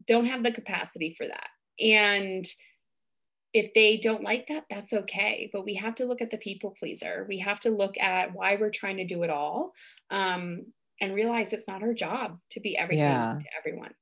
don't 0.06 0.26
have 0.26 0.42
the 0.42 0.52
capacity 0.52 1.14
for 1.14 1.26
that. 1.28 1.48
And 1.78 2.44
if 3.52 3.74
they 3.74 3.96
don't 3.96 4.22
like 4.22 4.46
that, 4.46 4.64
that's 4.70 4.92
okay. 4.92 5.50
But 5.52 5.64
we 5.64 5.74
have 5.74 5.96
to 5.96 6.04
look 6.04 6.20
at 6.22 6.30
the 6.30 6.38
people 6.38 6.74
pleaser. 6.78 7.26
We 7.28 7.38
have 7.40 7.60
to 7.60 7.70
look 7.70 7.98
at 7.98 8.32
why 8.34 8.56
we're 8.56 8.70
trying 8.70 8.98
to 8.98 9.04
do 9.06 9.22
it 9.22 9.30
all 9.30 9.72
um, 10.10 10.66
and 11.00 11.14
realize 11.14 11.52
it's 11.52 11.66
not 11.66 11.82
our 11.82 11.94
job 11.94 12.38
to 12.50 12.60
be 12.60 12.76
everything 12.76 13.04
Yeah. 13.04 13.38
to 13.40 13.46
everyone. 13.58 13.92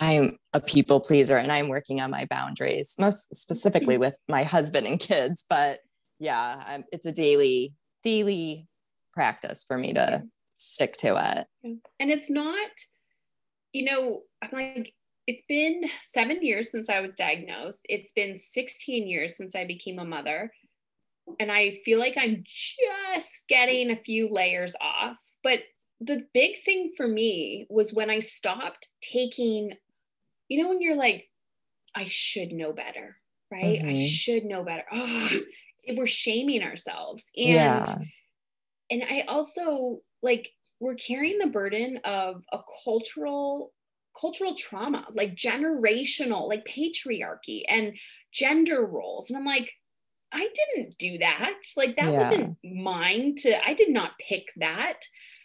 I'm 0.00 0.38
a 0.52 0.60
people 0.60 0.98
pleaser 1.00 1.36
and 1.36 1.52
I'm 1.52 1.68
working 1.68 2.00
on 2.00 2.10
my 2.10 2.24
boundaries, 2.24 2.96
most 2.98 3.34
specifically 3.36 3.96
with 4.04 4.16
my 4.28 4.42
husband 4.42 4.86
and 4.88 4.98
kids. 4.98 5.44
But 5.48 5.78
yeah, 6.18 6.62
I'm, 6.66 6.84
it's 6.90 7.06
a 7.06 7.12
daily, 7.12 7.74
daily 8.02 8.66
practice 9.12 9.62
for 9.62 9.78
me 9.78 9.92
to 9.92 10.24
stick 10.56 10.96
to 10.98 11.16
it. 11.16 11.46
And 12.00 12.10
it's 12.10 12.28
not, 12.28 12.70
you 13.72 13.84
know, 13.84 14.22
I'm 14.42 14.50
like, 14.52 14.92
it's 15.26 15.44
been 15.48 15.84
seven 16.02 16.42
years 16.44 16.70
since 16.70 16.88
I 16.88 17.00
was 17.00 17.14
diagnosed. 17.14 17.86
It's 17.88 18.12
been 18.12 18.36
16 18.36 19.08
years 19.08 19.36
since 19.36 19.54
I 19.56 19.64
became 19.64 19.98
a 19.98 20.04
mother. 20.04 20.52
And 21.40 21.50
I 21.50 21.80
feel 21.84 21.98
like 21.98 22.16
I'm 22.18 22.44
just 22.46 23.48
getting 23.48 23.90
a 23.90 23.96
few 23.96 24.28
layers 24.30 24.76
off. 24.80 25.16
But 25.42 25.60
the 26.00 26.26
big 26.34 26.62
thing 26.62 26.92
for 26.96 27.08
me 27.08 27.66
was 27.70 27.94
when 27.94 28.10
I 28.10 28.18
stopped 28.18 28.88
taking, 29.02 29.72
you 30.48 30.62
know, 30.62 30.68
when 30.68 30.82
you're 30.82 30.96
like, 30.96 31.30
I 31.94 32.04
should 32.06 32.52
know 32.52 32.72
better, 32.72 33.16
right? 33.50 33.80
I 33.80 33.94
Mhm. 33.94 34.08
should 34.08 34.44
know 34.44 34.64
better. 34.64 34.84
Oh, 34.92 35.40
we're 35.96 36.06
shaming 36.06 36.62
ourselves. 36.62 37.30
And 37.36 37.46
yeah. 37.46 37.98
and 38.90 39.02
I 39.04 39.22
also 39.22 40.02
like 40.22 40.50
we're 40.80 40.94
carrying 40.94 41.38
the 41.38 41.46
burden 41.46 41.98
of 42.04 42.42
a 42.52 42.60
cultural 42.84 43.73
cultural 44.18 44.56
trauma, 44.56 45.06
like 45.12 45.34
generational, 45.34 46.48
like 46.48 46.64
patriarchy 46.64 47.62
and 47.68 47.96
gender 48.32 48.84
roles. 48.84 49.30
And 49.30 49.36
I'm 49.38 49.44
like, 49.44 49.70
I 50.32 50.48
didn't 50.54 50.98
do 50.98 51.18
that. 51.18 51.60
Like 51.76 51.96
that 51.96 52.16
Yeah. 52.16 52.18
wasn't 52.18 52.56
mine 52.64 53.36
to 53.38 53.64
I 53.66 53.74
did 53.74 53.90
not 53.90 54.18
pick 54.18 54.46
that. 54.56 55.00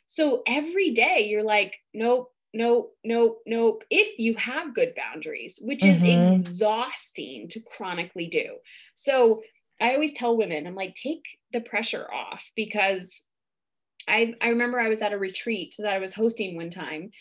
So 0.07 0.41
every 0.47 0.91
day 0.93 1.27
you're 1.27 1.43
like, 1.43 1.77
nope, 1.93 2.33
nope, 2.53 2.95
nope, 3.03 3.41
nope. 3.45 3.83
If 3.91 4.17
you 4.17 4.35
have 4.35 4.73
good 4.73 4.95
boundaries, 4.95 5.59
which 5.61 5.85
is 5.85 6.01
Mhm. 6.01 6.03
exhausting 6.03 7.47
to 7.49 7.61
chronically 7.61 8.27
do. 8.27 8.57
So 8.95 9.43
I 9.79 9.93
always 9.93 10.13
tell 10.13 10.35
women, 10.35 10.65
I'm 10.65 10.75
like, 10.75 10.95
take 10.95 11.23
the 11.53 11.61
pressure 11.61 12.11
off 12.11 12.51
because 12.55 13.27
I, 14.07 14.33
I 14.41 14.49
remember 14.49 14.79
I 14.79 14.89
was 14.89 15.01
at 15.01 15.13
a 15.13 15.17
retreat 15.17 15.75
that 15.79 15.93
I 15.93 15.99
was 15.99 16.13
hosting 16.13 16.55
one 16.55 16.69
time. 16.71 17.11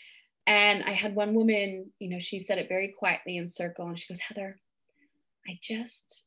And 0.49 0.83
I 0.85 0.93
had 0.93 1.15
one 1.15 1.35
woman, 1.35 1.93
you 1.99 2.09
know, 2.09 2.19
she 2.19 2.39
said 2.39 2.57
it 2.57 2.71
very 2.71 2.95
quietly 2.99 3.37
in 3.37 3.47
circle. 3.47 3.87
And 3.87 3.99
she 3.99 4.09
goes, 4.09 4.19
Heather, 4.19 4.59
I 5.47 5.59
just, 5.63 6.25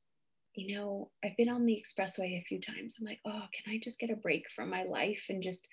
you 0.54 0.78
know, 0.78 1.10
I've 1.26 1.36
been 1.38 1.50
on 1.50 1.66
the 1.66 1.84
expressway 1.84 2.40
a 2.40 2.46
few 2.48 2.62
times. 2.62 2.98
I'm 3.00 3.06
like, 3.06 3.18
oh, 3.26 3.48
can 3.52 3.74
I 3.74 3.80
just 3.84 4.00
get 4.00 4.12
a 4.12 4.16
break 4.16 4.48
from 4.52 4.70
my 4.70 4.84
life 4.84 5.26
and 5.30 5.42
just 5.42 5.68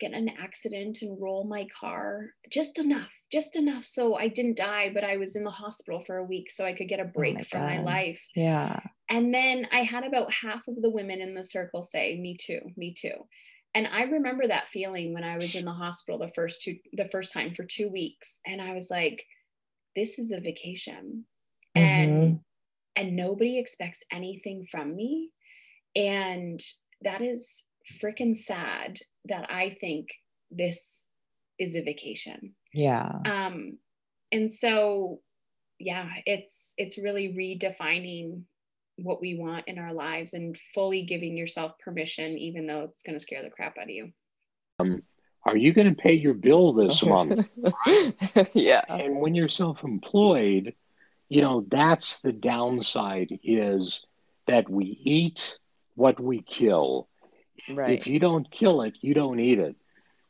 get 0.00 0.12
an 0.12 0.28
accident 0.28 1.02
and 1.02 1.22
roll 1.22 1.44
my 1.44 1.68
car? 1.80 2.30
Just 2.50 2.80
enough, 2.80 3.14
just 3.30 3.54
enough. 3.54 3.84
So 3.84 4.16
I 4.16 4.26
didn't 4.26 4.56
die, 4.56 4.90
but 4.92 5.04
I 5.04 5.16
was 5.16 5.36
in 5.36 5.44
the 5.44 5.50
hospital 5.52 6.02
for 6.04 6.16
a 6.16 6.24
week 6.24 6.50
so 6.50 6.64
I 6.64 6.72
could 6.72 6.88
get 6.88 6.98
a 6.98 7.04
oh 7.04 7.12
break 7.14 7.36
my 7.36 7.42
from 7.44 7.60
my 7.60 7.80
life. 7.80 8.20
Yeah. 8.34 8.80
And 9.08 9.32
then 9.32 9.68
I 9.70 9.84
had 9.84 10.02
about 10.02 10.32
half 10.32 10.66
of 10.66 10.82
the 10.82 10.90
women 10.90 11.20
in 11.20 11.32
the 11.32 11.44
circle 11.44 11.84
say, 11.84 12.18
Me 12.18 12.36
too, 12.36 12.58
me 12.76 12.92
too. 12.92 13.24
And 13.74 13.86
I 13.88 14.02
remember 14.02 14.46
that 14.46 14.68
feeling 14.68 15.12
when 15.14 15.24
I 15.24 15.34
was 15.34 15.56
in 15.56 15.64
the 15.64 15.72
hospital 15.72 16.18
the 16.18 16.32
first 16.34 16.62
two 16.62 16.76
the 16.92 17.08
first 17.08 17.32
time 17.32 17.54
for 17.54 17.64
two 17.64 17.88
weeks. 17.90 18.38
And 18.46 18.60
I 18.62 18.74
was 18.74 18.88
like, 18.90 19.24
this 19.96 20.18
is 20.18 20.32
a 20.32 20.40
vacation. 20.40 21.24
And 21.74 22.40
and 22.96 23.16
nobody 23.16 23.58
expects 23.58 24.04
anything 24.12 24.66
from 24.70 24.94
me. 24.94 25.30
And 25.96 26.60
that 27.02 27.20
is 27.20 27.64
freaking 28.00 28.36
sad 28.36 29.00
that 29.26 29.50
I 29.50 29.76
think 29.80 30.08
this 30.50 31.04
is 31.58 31.74
a 31.76 31.82
vacation 31.82 32.54
Yeah. 32.72 33.08
um 33.26 33.78
and 34.32 34.52
so 34.52 35.20
yeah 35.78 36.08
it's 36.26 36.72
it's 36.76 36.98
really 36.98 37.28
redefining 37.28 38.42
what 38.96 39.20
we 39.20 39.36
want 39.38 39.66
in 39.66 39.78
our 39.78 39.92
lives 39.92 40.34
and 40.34 40.56
fully 40.74 41.02
giving 41.02 41.36
yourself 41.36 41.72
permission 41.78 42.38
even 42.38 42.66
though 42.66 42.82
it's 42.82 43.02
going 43.02 43.16
to 43.16 43.20
scare 43.22 43.42
the 43.42 43.50
crap 43.50 43.76
out 43.78 43.84
of 43.84 43.90
you 43.90 44.12
Um, 44.78 45.02
Are 45.44 45.56
you 45.56 45.72
going 45.72 45.94
to 45.94 46.00
pay 46.00 46.14
your 46.14 46.34
bill 46.34 46.72
this 46.72 47.04
month? 47.04 47.48
yeah. 48.54 48.82
and 48.88 49.16
when 49.20 49.34
you're 49.34 49.48
self-employed, 49.48 50.74
you 51.28 51.42
know, 51.42 51.66
that's 51.70 52.20
the 52.20 52.32
downside 52.32 53.38
is 53.42 54.04
that 54.46 54.68
we 54.68 54.84
eat 55.02 55.58
what 55.94 56.20
we 56.20 56.40
kill. 56.42 57.08
Right. 57.68 57.98
If 57.98 58.06
you 58.06 58.18
don't 58.18 58.50
kill 58.50 58.82
it, 58.82 58.94
you 59.00 59.14
don't 59.14 59.40
eat 59.40 59.58
it. 59.58 59.76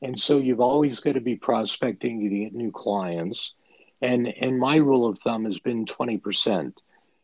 And 0.02 0.20
so 0.20 0.38
you've 0.38 0.60
always 0.60 1.00
got 1.00 1.12
to 1.12 1.20
be 1.20 1.36
prospecting 1.36 2.20
to 2.20 2.28
get 2.28 2.54
new 2.54 2.70
clients. 2.70 3.54
And 4.02 4.28
and 4.28 4.58
my 4.58 4.76
rule 4.76 5.08
of 5.08 5.18
thumb 5.18 5.44
has 5.46 5.58
been 5.58 5.86
20%. 5.86 6.74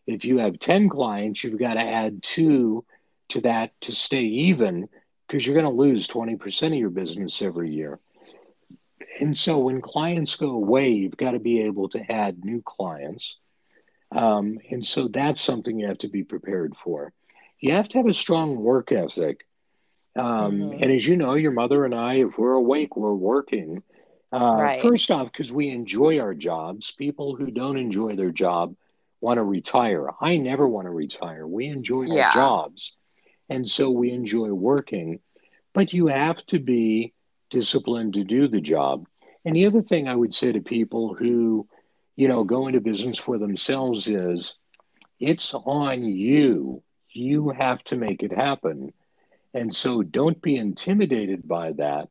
If 0.07 0.25
you 0.25 0.39
have 0.39 0.59
10 0.59 0.89
clients, 0.89 1.45
you've 1.45 1.59
got 1.59 1.75
to 1.75 1.81
add 1.81 2.23
two 2.23 2.85
to 3.31 3.41
that 3.43 3.73
to 3.83 3.93
stay 3.93 4.23
even 4.23 4.89
because 5.27 5.45
you're 5.47 5.55
going 5.55 5.65
to 5.65 5.71
lose 5.71 6.09
20% 6.09 6.67
of 6.69 6.75
your 6.75 6.91
business 6.91 7.41
every 7.43 7.71
year. 7.71 8.01
And 9.21 9.37
so 9.37 9.59
when 9.59 9.81
clients 9.81 10.37
go 10.37 10.51
away, 10.51 10.91
you've 10.91 11.17
got 11.17 11.33
to 11.33 11.39
be 11.39 11.63
able 11.63 11.89
to 11.91 12.11
add 12.11 12.45
new 12.45 12.63
clients. 12.63 13.37
Um, 14.13 14.59
and 14.71 14.85
so 14.85 15.09
that's 15.09 15.41
something 15.41 15.79
you 15.79 15.87
have 15.87 15.99
to 15.99 16.09
be 16.09 16.25
prepared 16.25 16.75
for. 16.83 17.13
You 17.61 17.73
have 17.73 17.89
to 17.91 17.99
have 17.99 18.07
a 18.07 18.15
strong 18.15 18.57
work 18.57 18.91
ethic. 18.93 19.47
Um, 20.17 20.59
Mhm. 20.59 20.83
And 20.83 20.93
as 20.93 21.07
you 21.07 21.17
know, 21.17 21.35
your 21.35 21.53
mother 21.53 21.85
and 21.85 21.95
I, 21.95 22.15
if 22.15 22.37
we're 22.37 22.55
awake, 22.55 22.97
we're 22.97 23.15
working. 23.15 23.83
Uh, 24.33 24.57
Right. 24.63 24.83
First 24.83 25.11
off, 25.11 25.31
because 25.31 25.53
we 25.53 25.71
enjoy 25.71 26.19
our 26.19 26.35
jobs. 26.35 26.91
People 26.93 27.37
who 27.37 27.51
don't 27.51 27.77
enjoy 27.77 28.17
their 28.17 28.33
job 28.33 28.75
want 29.21 29.39
to 29.39 29.43
retire. 29.45 30.09
I 30.21 30.37
never 30.37 30.69
want 30.69 30.87
to 30.87 30.91
retire. 30.91 31.47
We 31.47 31.67
enjoy 31.67 32.09
our 32.09 32.17
Yeah. 32.17 32.35
jobs. 32.35 32.93
And 33.49 33.69
so 33.69 33.91
we 33.91 34.11
enjoy 34.13 34.53
working. 34.53 35.21
But 35.73 35.93
you 35.93 36.07
have 36.07 36.45
to 36.47 36.59
be 36.59 37.13
disciplined 37.51 38.15
to 38.15 38.25
do 38.25 38.49
the 38.49 38.61
job. 38.61 39.07
And 39.45 39.55
the 39.57 39.67
other 39.67 39.83
thing 39.83 40.09
I 40.09 40.15
would 40.15 40.35
say 40.35 40.53
to 40.53 40.61
people 40.61 41.15
who, 41.15 41.69
you 42.17 42.29
know, 42.29 42.45
go 42.45 42.67
into 42.67 42.81
business 42.81 43.19
for 43.19 43.39
themselves 43.39 44.07
is 44.07 44.55
it's 45.19 45.55
on 45.55 46.05
you. 46.05 46.83
You 47.13 47.51
have 47.51 47.83
to 47.85 47.97
make 47.97 48.23
it 48.23 48.33
happen. 48.33 48.93
And 49.53 49.75
so 49.75 50.03
don't 50.03 50.41
be 50.41 50.57
intimidated 50.57 51.47
by 51.47 51.73
that. 51.73 52.09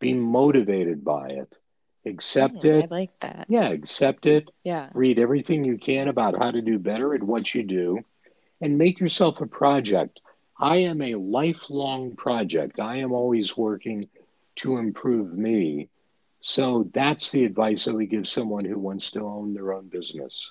Be 0.00 0.14
motivated 0.14 1.04
by 1.04 1.28
it. 1.30 1.52
Accept 2.08 2.62
Mm, 2.62 2.74
I 2.74 2.84
it. 2.84 2.90
like 2.90 3.20
that. 3.20 3.46
Yeah, 3.48 3.68
accept 3.68 4.26
it. 4.26 4.50
Yeah. 4.64 4.90
Read 4.94 5.18
everything 5.18 5.64
you 5.64 5.78
can 5.78 6.08
about 6.08 6.36
how 6.38 6.50
to 6.50 6.60
do 6.62 6.78
better 6.78 7.14
at 7.14 7.22
what 7.22 7.54
you 7.54 7.62
do 7.62 8.00
and 8.60 8.78
make 8.78 8.98
yourself 9.00 9.40
a 9.40 9.46
project. 9.46 10.20
I 10.58 10.78
am 10.78 11.02
a 11.02 11.14
lifelong 11.14 12.16
project. 12.16 12.80
I 12.80 12.96
am 12.96 13.12
always 13.12 13.56
working 13.56 14.08
to 14.56 14.78
improve 14.78 15.32
me. 15.32 15.88
So 16.40 16.90
that's 16.94 17.30
the 17.30 17.44
advice 17.44 17.84
that 17.84 17.94
we 17.94 18.06
give 18.06 18.26
someone 18.26 18.64
who 18.64 18.78
wants 18.78 19.10
to 19.12 19.20
own 19.20 19.54
their 19.54 19.72
own 19.72 19.88
business. 19.88 20.50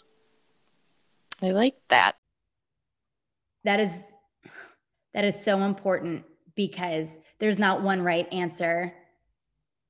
I 1.42 1.52
like 1.52 1.76
that. 1.90 2.16
that 3.64 3.80
is 3.80 3.92
that 5.14 5.26
is 5.26 5.44
so 5.44 5.60
important 5.62 6.24
because 6.56 7.18
there's 7.40 7.60
not 7.60 7.82
one 7.82 8.02
right 8.02 8.32
answer 8.32 8.94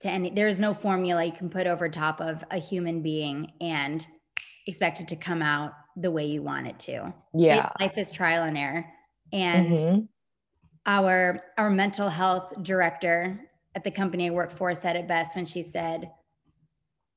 to 0.02 0.10
any 0.10 0.30
there's 0.30 0.60
no 0.60 0.74
formula 0.74 1.24
you 1.24 1.32
can 1.32 1.50
put 1.50 1.68
over 1.68 1.90
top 1.90 2.22
of 2.22 2.44
a 2.52 2.58
human 2.60 3.02
being 3.02 3.54
and 3.62 4.06
expect 4.68 5.00
it 5.02 5.08
to 5.08 5.16
come 5.16 5.42
out 5.42 5.74
the 5.96 6.12
way 6.12 6.26
you 6.26 6.42
want 6.44 6.68
it 6.68 6.80
to 6.80 7.14
Yeah. 7.34 7.70
It- 7.80 7.82
life 7.82 7.98
is 7.98 8.12
trial 8.12 8.44
and 8.44 8.58
error 8.58 8.86
and 9.34 9.68
Mhm. 9.68 10.08
our 10.86 11.42
our 11.58 11.70
mental 11.70 12.10
health 12.10 12.54
director 12.64 13.50
at 13.76 13.84
the 13.84 13.92
company 13.92 14.28
I 14.28 14.32
work 14.32 14.52
for 14.52 14.74
said 14.76 14.96
it 14.96 15.08
best 15.08 15.36
when 15.36 15.46
she 15.46 15.62
said, 15.64 16.12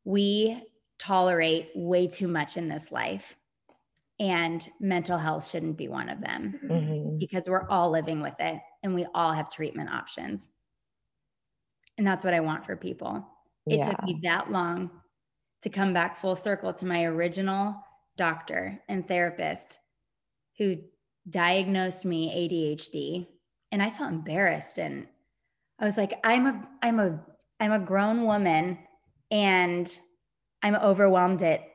"We 0.05 0.63
tolerate 0.99 1.71
way 1.75 2.07
too 2.09 2.29
much 2.29 2.57
in 2.57 2.69
this 2.69 2.91
life, 2.93 3.37
and 4.19 4.69
mental 4.81 5.19
health 5.19 5.49
shouldn't 5.49 5.77
be 5.79 5.89
one 5.89 6.09
of 6.11 6.21
them 6.21 6.61
Mhm. 6.65 7.19
because 7.19 7.49
we're 7.49 7.69
all 7.69 7.91
living 7.91 8.21
with 8.21 8.39
it 8.41 8.61
and 8.83 8.95
we 8.95 9.07
all 9.15 9.33
have 9.33 9.51
treatment 9.51 9.91
options." 9.91 10.53
And 12.01 12.07
that's 12.07 12.25
what 12.25 12.33
I 12.33 12.41
want 12.41 12.65
for 12.65 12.77
people. 12.77 13.29
It 13.67 13.77
Yeah. 13.77 13.91
took 13.91 14.03
me 14.05 14.21
that 14.23 14.51
long 14.51 14.91
to 15.61 15.69
come 15.69 15.93
back 15.93 16.17
full 16.17 16.35
circle 16.35 16.73
to 16.73 16.87
my 16.87 17.05
original 17.05 17.77
doctor 18.17 18.83
and 18.89 19.07
therapist 19.07 19.79
who 20.57 20.79
diagnosed 21.29 22.07
me 22.07 22.33
ADHD 22.35 23.29
and 23.71 23.83
I 23.83 23.91
felt 23.91 24.13
embarrassed 24.13 24.79
and 24.79 25.09
I 25.79 25.85
was 25.85 25.99
like 25.99 26.19
I'm 26.25 26.47
a 26.47 26.69
I'm 26.81 27.01
a 27.01 27.21
I'm 27.61 27.73
a 27.73 27.79
grown 27.79 28.25
woman 28.25 28.79
and 29.31 29.87
I'm 30.63 30.77
overwhelmed 30.77 31.43
at 31.43 31.69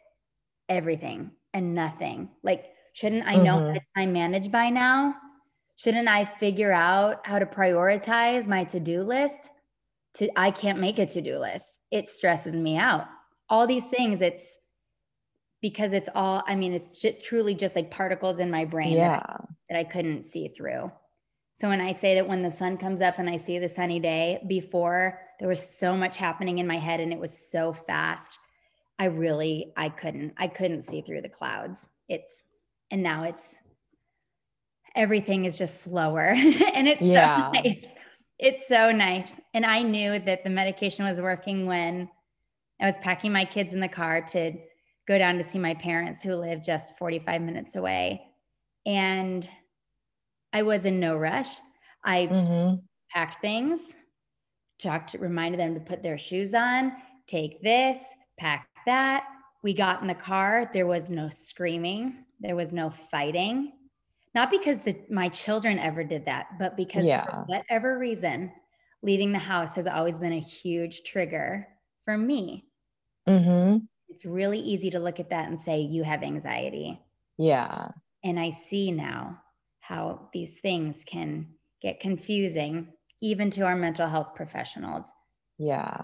everything 0.69 1.33
and 1.53 1.75
nothing. 1.75 2.31
Like 2.41 2.73
shouldn't 2.93 3.27
I 3.27 3.35
know 3.35 3.59
how 3.59 3.59
mm-hmm. 3.59 3.73
to 3.75 3.81
time 3.95 4.11
manage 4.11 4.49
by 4.49 4.71
now? 4.71 5.17
Shouldn't 5.75 6.07
I 6.07 6.25
figure 6.25 6.71
out 6.71 7.27
how 7.27 7.37
to 7.37 7.45
prioritize 7.45 8.47
my 8.47 8.63
to-do 8.63 9.03
list? 9.03 9.51
To 10.15 10.29
I 10.39 10.51
can't 10.51 10.79
make 10.79 10.99
a 10.99 11.05
to-do 11.05 11.39
list. 11.39 11.81
It 11.91 12.07
stresses 12.07 12.55
me 12.55 12.77
out. 12.77 13.05
All 13.49 13.67
these 13.67 13.87
things 13.87 14.21
it's 14.21 14.57
because 15.61 15.93
it's 15.93 16.09
all 16.15 16.43
I 16.47 16.55
mean 16.55 16.73
it's 16.73 16.91
ju- 16.99 17.15
truly 17.21 17.55
just 17.55 17.75
like 17.75 17.91
particles 17.91 18.39
in 18.39 18.49
my 18.51 18.65
brain 18.65 18.97
that 18.97 19.23
I 19.23 19.43
that 19.69 19.79
I 19.79 19.83
couldn't 19.83 20.23
see 20.23 20.47
through. 20.49 20.91
So 21.55 21.69
when 21.69 21.81
I 21.81 21.91
say 21.93 22.15
that 22.15 22.27
when 22.27 22.43
the 22.43 22.51
sun 22.51 22.77
comes 22.77 23.01
up 23.01 23.17
and 23.17 23.29
I 23.29 23.37
see 23.37 23.59
the 23.59 23.69
sunny 23.69 23.99
day, 23.99 24.43
before 24.47 25.19
there 25.39 25.47
was 25.47 25.67
so 25.67 25.95
much 25.95 26.17
happening 26.17 26.57
in 26.59 26.67
my 26.67 26.77
head 26.77 26.99
and 26.99 27.13
it 27.13 27.19
was 27.19 27.35
so 27.49 27.71
fast, 27.73 28.37
I 28.99 29.05
really 29.05 29.73
I 29.75 29.89
couldn't 29.89 30.33
I 30.37 30.47
couldn't 30.47 30.83
see 30.83 31.01
through 31.01 31.21
the 31.21 31.29
clouds. 31.29 31.87
It's 32.07 32.43
and 32.91 33.01
now 33.03 33.23
it's 33.23 33.55
everything 34.95 35.45
is 35.45 35.57
just 35.57 35.81
slower 35.81 36.19
and 36.35 36.87
it's 36.87 37.01
Yeah. 37.01 37.47
so 37.47 37.51
nice. 37.51 37.85
It's 38.37 38.67
so 38.67 38.91
nice. 38.91 39.39
And 39.53 39.65
I 39.65 39.81
knew 39.81 40.19
that 40.19 40.43
the 40.43 40.49
medication 40.49 41.05
was 41.05 41.21
working 41.21 41.65
when 41.65 42.09
I 42.81 42.85
was 42.85 42.97
packing 42.99 43.31
my 43.31 43.45
kids 43.45 43.73
in 43.73 43.79
the 43.79 43.87
car 43.87 44.21
to 44.27 44.53
go 45.07 45.17
down 45.17 45.37
to 45.37 45.43
see 45.43 45.59
my 45.59 45.75
parents 45.75 46.21
who 46.21 46.35
live 46.35 46.63
just 46.63 46.97
45 46.97 47.41
minutes 47.41 47.75
away. 47.75 48.27
And 48.85 49.49
I 50.53 50.63
was 50.63 50.85
in 50.85 50.99
no 50.99 51.17
rush. 51.17 51.49
I 52.03 52.29
Mhm. 52.29 52.85
packed 53.11 53.41
things, 53.41 53.97
talked, 54.79 55.13
reminded 55.15 55.59
them 55.59 55.75
to 55.75 55.79
put 55.81 56.03
their 56.03 56.17
shoes 56.17 56.53
on, 56.53 56.93
take 57.27 57.61
this, 57.61 58.03
pack 58.37 58.67
that. 58.85 59.27
We 59.63 59.73
got 59.73 60.01
in 60.01 60.07
the 60.07 60.15
car. 60.15 60.69
There 60.73 60.87
was 60.87 61.09
no 61.09 61.29
screaming, 61.29 62.25
there 62.39 62.55
was 62.55 62.73
no 62.73 62.89
fighting. 62.91 63.74
Not 64.35 64.51
because 64.51 64.81
the, 64.81 64.95
my 65.09 65.29
children 65.29 65.79
ever 65.79 66.03
did 66.03 66.25
that, 66.25 66.59
but 66.59 66.75
because 66.75 67.05
Yeah. 67.05 67.25
for 67.25 67.45
whatever 67.47 67.97
reason, 67.97 68.51
leaving 69.01 69.31
the 69.31 69.39
house 69.39 69.75
has 69.75 69.87
always 69.87 70.19
been 70.19 70.33
a 70.33 70.39
huge 70.39 71.03
trigger 71.03 71.67
for 72.03 72.17
me. 72.17 72.67
Mhm. 73.27 73.87
It's 74.09 74.25
really 74.25 74.59
easy 74.59 74.89
to 74.91 74.99
look 74.99 75.19
at 75.19 75.29
that 75.29 75.47
and 75.47 75.57
say, 75.57 75.79
you 75.79 76.03
have 76.03 76.21
anxiety. 76.21 77.01
Yeah. 77.37 77.91
And 78.23 78.39
I 78.39 78.49
see 78.51 78.91
now 78.91 79.41
how 79.79 80.29
these 80.33 80.59
things 80.59 81.03
can 81.05 81.55
get 81.81 81.99
confusing, 81.99 82.93
even 83.21 83.49
to 83.51 83.61
our 83.61 83.75
mental 83.75 84.07
health 84.07 84.35
professionals. 84.35 85.11
Yeah. 85.57 86.01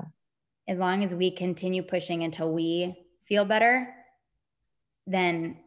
As 0.68 0.80
long 0.80 1.04
as 1.04 1.14
we 1.14 1.32
continue 1.32 1.84
pushing 1.84 2.24
until 2.24 2.52
we 2.54 2.96
feel 3.26 3.44
better, 3.44 3.94
then 5.06 5.64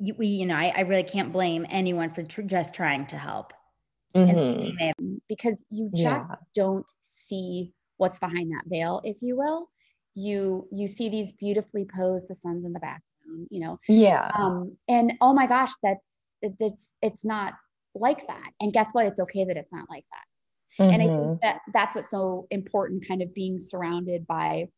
we, 0.00 0.26
you 0.26 0.46
know, 0.46 0.54
I, 0.56 0.72
I 0.76 0.80
really 0.80 1.02
can't 1.04 1.32
blame 1.32 1.66
anyone 1.68 2.10
for 2.12 2.22
tr- 2.22 2.42
just 2.42 2.74
trying 2.74 3.06
to 3.08 3.16
help. 3.16 3.52
And 4.14 4.28
Mhm. 4.36 4.58
we 4.64 4.72
may 4.72 4.86
have- 4.86 5.20
because 5.28 5.64
you 5.70 5.90
just 5.94 6.26
Yeah. 6.28 6.36
don't 6.54 6.90
see 7.00 7.72
what's 7.98 8.18
behind 8.18 8.50
that 8.52 8.64
veil, 8.66 9.00
if 9.04 9.22
you 9.22 9.36
will. 9.36 9.68
You 10.14 10.66
you 10.72 10.88
see 10.88 11.08
these 11.08 11.32
beautifully 11.32 11.84
posed, 11.84 12.28
the 12.28 12.34
sun's 12.34 12.64
in 12.64 12.72
the 12.72 12.80
background, 12.80 13.46
you 13.50 13.60
know, 13.60 13.78
Yeah. 13.88 14.30
um, 14.34 14.76
and 14.88 15.12
oh 15.20 15.32
my 15.32 15.46
gosh, 15.46 15.70
that's 15.82 16.32
it, 16.42 16.54
it's 16.58 16.90
it's 17.02 17.24
not 17.24 17.54
like 17.94 18.26
that. 18.26 18.50
And 18.60 18.72
guess 18.72 18.92
what? 18.92 19.06
It's 19.06 19.20
okay 19.20 19.44
that 19.44 19.56
it's 19.56 19.72
not 19.72 19.88
like 19.88 20.04
that. 20.10 20.24
And 20.84 21.02
I 21.02 21.06
think 21.06 21.40
that 21.42 21.60
that's 21.72 21.94
what's 21.94 22.10
so 22.10 22.46
important, 22.50 23.06
kind 23.06 23.22
of 23.22 23.34
being 23.34 23.58
surrounded 23.58 24.26
by 24.26 24.68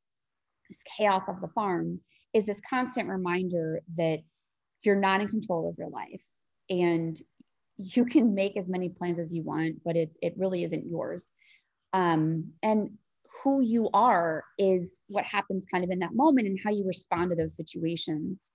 this 0.69 0.81
chaos 0.97 1.29
of 1.29 1.41
the 1.41 1.49
farm, 1.49 2.01
is 2.35 2.45
this 2.47 2.61
constant 2.69 3.09
reminder 3.09 3.83
that 3.97 4.21
you're 4.85 4.97
not 4.97 5.21
in 5.21 5.29
control 5.29 5.69
of 5.69 5.79
your 5.79 5.89
life 5.89 6.23
and 6.71 7.21
you 7.77 8.05
can 8.05 8.35
make 8.35 8.57
as 8.57 8.69
many 8.69 8.89
plans 8.89 9.19
as 9.19 9.33
you 9.33 9.43
want, 9.43 9.83
but 9.85 9.97
it, 9.97 10.11
it 10.21 10.35
really 10.37 10.65
isn't 10.65 10.87
yours. 10.89 11.33
Um, 11.93 12.53
and 12.63 12.91
who 13.43 13.63
you 13.63 13.89
are 13.93 14.45
is 14.59 15.01
what 15.09 15.25
happens 15.25 15.67
kind 15.71 15.85
of 15.85 15.91
in 15.91 15.99
that 16.01 16.15
moment 16.15 16.47
and 16.47 16.59
how 16.63 16.71
you 16.71 16.87
respond 16.87 17.31
to 17.31 17.37
those 17.37 17.57
situations 17.57 18.53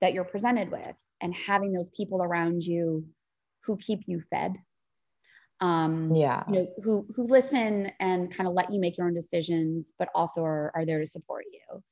that 0.00 0.12
you're 0.12 0.24
presented 0.24 0.70
with 0.70 0.96
and 1.20 1.34
having 1.34 1.72
those 1.72 1.90
people 1.90 2.22
around 2.22 2.62
you 2.62 3.06
who 3.64 3.76
keep 3.76 4.00
you 4.06 4.22
fed 4.30 4.52
um 5.60 6.14
yeah. 6.14 6.42
you 6.48 6.54
know 6.54 6.66
who 6.82 7.06
who 7.14 7.26
listen 7.26 7.90
and 7.98 8.34
kind 8.34 8.46
of 8.46 8.52
let 8.52 8.70
you 8.70 8.78
make 8.78 8.98
your 8.98 9.06
own 9.06 9.14
decisions 9.14 9.92
but 9.98 10.08
also 10.14 10.44
are, 10.44 10.70
are 10.74 10.84
there 10.84 11.00
to 11.00 11.06
support 11.06 11.44
you 11.50 11.82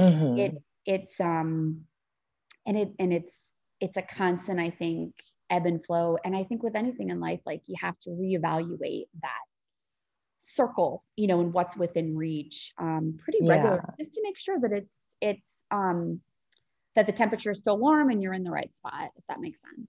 Mhm. 0.00 0.38
it 0.38 0.62
it's 0.86 1.20
um 1.20 1.84
and 2.66 2.76
it 2.76 2.92
and 2.98 3.12
it's 3.12 3.36
it's 3.80 3.96
a 3.96 4.02
constant 4.02 4.60
i 4.60 4.70
think 4.70 5.14
ebb 5.50 5.66
and 5.66 5.84
flow 5.84 6.16
and 6.24 6.36
i 6.36 6.44
think 6.44 6.62
with 6.62 6.76
anything 6.76 7.10
in 7.10 7.20
life 7.20 7.40
like 7.46 7.62
you 7.66 7.76
have 7.80 7.98
to 7.98 8.10
reevaluate 8.10 9.06
that 9.22 9.44
circle 10.40 11.04
you 11.16 11.26
know 11.26 11.40
and 11.40 11.52
what's 11.52 11.76
within 11.76 12.16
reach 12.16 12.72
um 12.78 13.18
pretty 13.22 13.40
Yeah. 13.40 13.80
just 13.98 14.14
to 14.14 14.22
make 14.22 14.38
sure 14.38 14.58
that 14.60 14.72
it's 14.72 15.16
it's 15.20 15.64
um 15.70 16.20
that 16.96 17.06
the 17.06 17.12
temperature 17.12 17.50
is 17.50 17.60
still 17.60 17.78
warm 17.78 18.10
and 18.10 18.22
you're 18.22 18.32
in 18.32 18.44
the 18.44 18.50
right 18.50 18.74
spot 18.74 19.10
if 19.16 19.24
that 19.28 19.40
makes 19.40 19.60
sense 19.60 19.88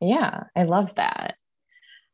Yeah, 0.00 0.44
I 0.56 0.64
love 0.64 0.94
that. 0.96 1.36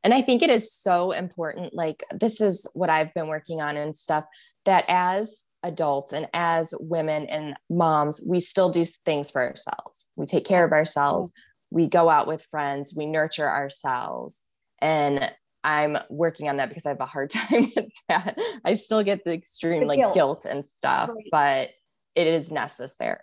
And 0.03 0.15
I 0.15 0.23
think 0.23 0.43
it 0.43 0.51
is 0.51 0.73
so 0.73 1.13
important. 1.13 1.75
Like, 1.75 2.05
this 2.11 2.41
is 2.41 2.69
what 2.75 2.89
I've 2.89 3.13
been 3.15 3.29
working 3.29 3.61
on 3.61 3.77
and 3.77 3.97
stuff 3.97 4.25
that 4.65 4.85
as 4.89 5.47
adults 5.63 6.13
and 6.13 6.29
as 6.33 6.73
women 6.81 7.27
and 7.27 7.55
moms, 7.69 8.21
we 8.27 8.41
still 8.41 8.71
do 8.71 8.85
things 9.05 9.31
for 9.31 9.43
ourselves. 9.43 10.07
We 10.17 10.27
take 10.27 10.45
care 10.47 10.65
of 10.65 10.73
ourselves. 10.73 11.31
Mm-hmm. 11.31 11.77
We 11.77 11.87
go 11.89 12.09
out 12.09 12.27
with 12.27 12.47
friends. 12.51 12.95
We 12.97 13.07
nurture 13.07 13.49
ourselves. 13.49 14.45
And 14.81 15.31
I'm 15.63 15.99
working 16.09 16.49
on 16.49 16.57
that 16.57 16.69
because 16.71 16.87
I 16.87 16.91
have 16.91 17.01
a 17.01 17.07
hard 17.07 17.31
time 17.31 17.71
with 17.77 17.87
that. 18.09 18.39
I 18.65 18.75
still 18.75 19.03
get 19.03 19.25
the 19.25 19.33
extreme 19.35 19.81
The 19.83 19.87
like 19.87 19.99
guilt. 19.99 20.15
guilt 20.15 20.45
and 20.47 20.65
stuff, 20.65 21.11
Right. 21.11 21.29
but 21.31 21.71
it 22.15 22.27
is 22.27 22.51
necessary. 22.51 23.19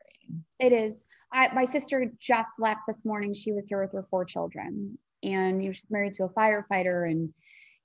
It 0.60 0.72
is. 0.72 1.04
I, 1.34 1.54
my 1.54 1.66
sister 1.66 2.10
just 2.20 2.52
left 2.60 2.82
this 2.88 3.04
morning. 3.04 3.34
She 3.34 3.52
was 3.52 3.66
here 3.68 3.82
with 3.82 3.92
her 3.94 4.06
four 4.10 4.24
children, 4.24 4.98
and 5.24 5.62
you 5.62 5.70
know, 5.70 5.74
she's 5.74 5.86
married 5.90 6.14
to 6.16 6.24
a 6.24 6.30
firefighter, 6.30 7.10
and 7.10 7.34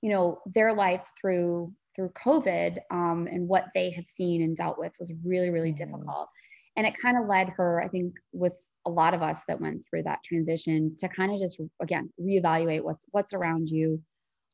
you 0.01 0.11
know 0.11 0.39
their 0.45 0.73
life 0.73 1.01
through 1.19 1.73
through 1.95 2.09
COVID 2.09 2.79
um, 2.91 3.27
and 3.27 3.47
what 3.47 3.65
they 3.73 3.91
had 3.91 4.07
seen 4.07 4.41
and 4.41 4.55
dealt 4.55 4.77
with 4.79 4.93
was 4.99 5.13
really 5.25 5.49
really 5.49 5.71
Mhm. 5.71 5.77
difficult, 5.77 6.29
and 6.75 6.87
it 6.87 6.97
kind 7.01 7.17
of 7.17 7.27
led 7.27 7.49
her, 7.49 7.81
I 7.81 7.87
think, 7.87 8.15
with 8.31 8.53
a 8.85 8.89
lot 8.91 9.13
of 9.13 9.21
us 9.21 9.45
that 9.45 9.61
went 9.61 9.87
through 9.89 10.03
that 10.03 10.23
transition 10.23 10.95
to 10.97 11.07
kind 11.07 11.31
of 11.31 11.39
just 11.39 11.59
again 11.81 12.11
reevaluate 12.19 12.83
what's 12.83 13.05
what's 13.11 13.33
around 13.33 13.69
you, 13.69 14.03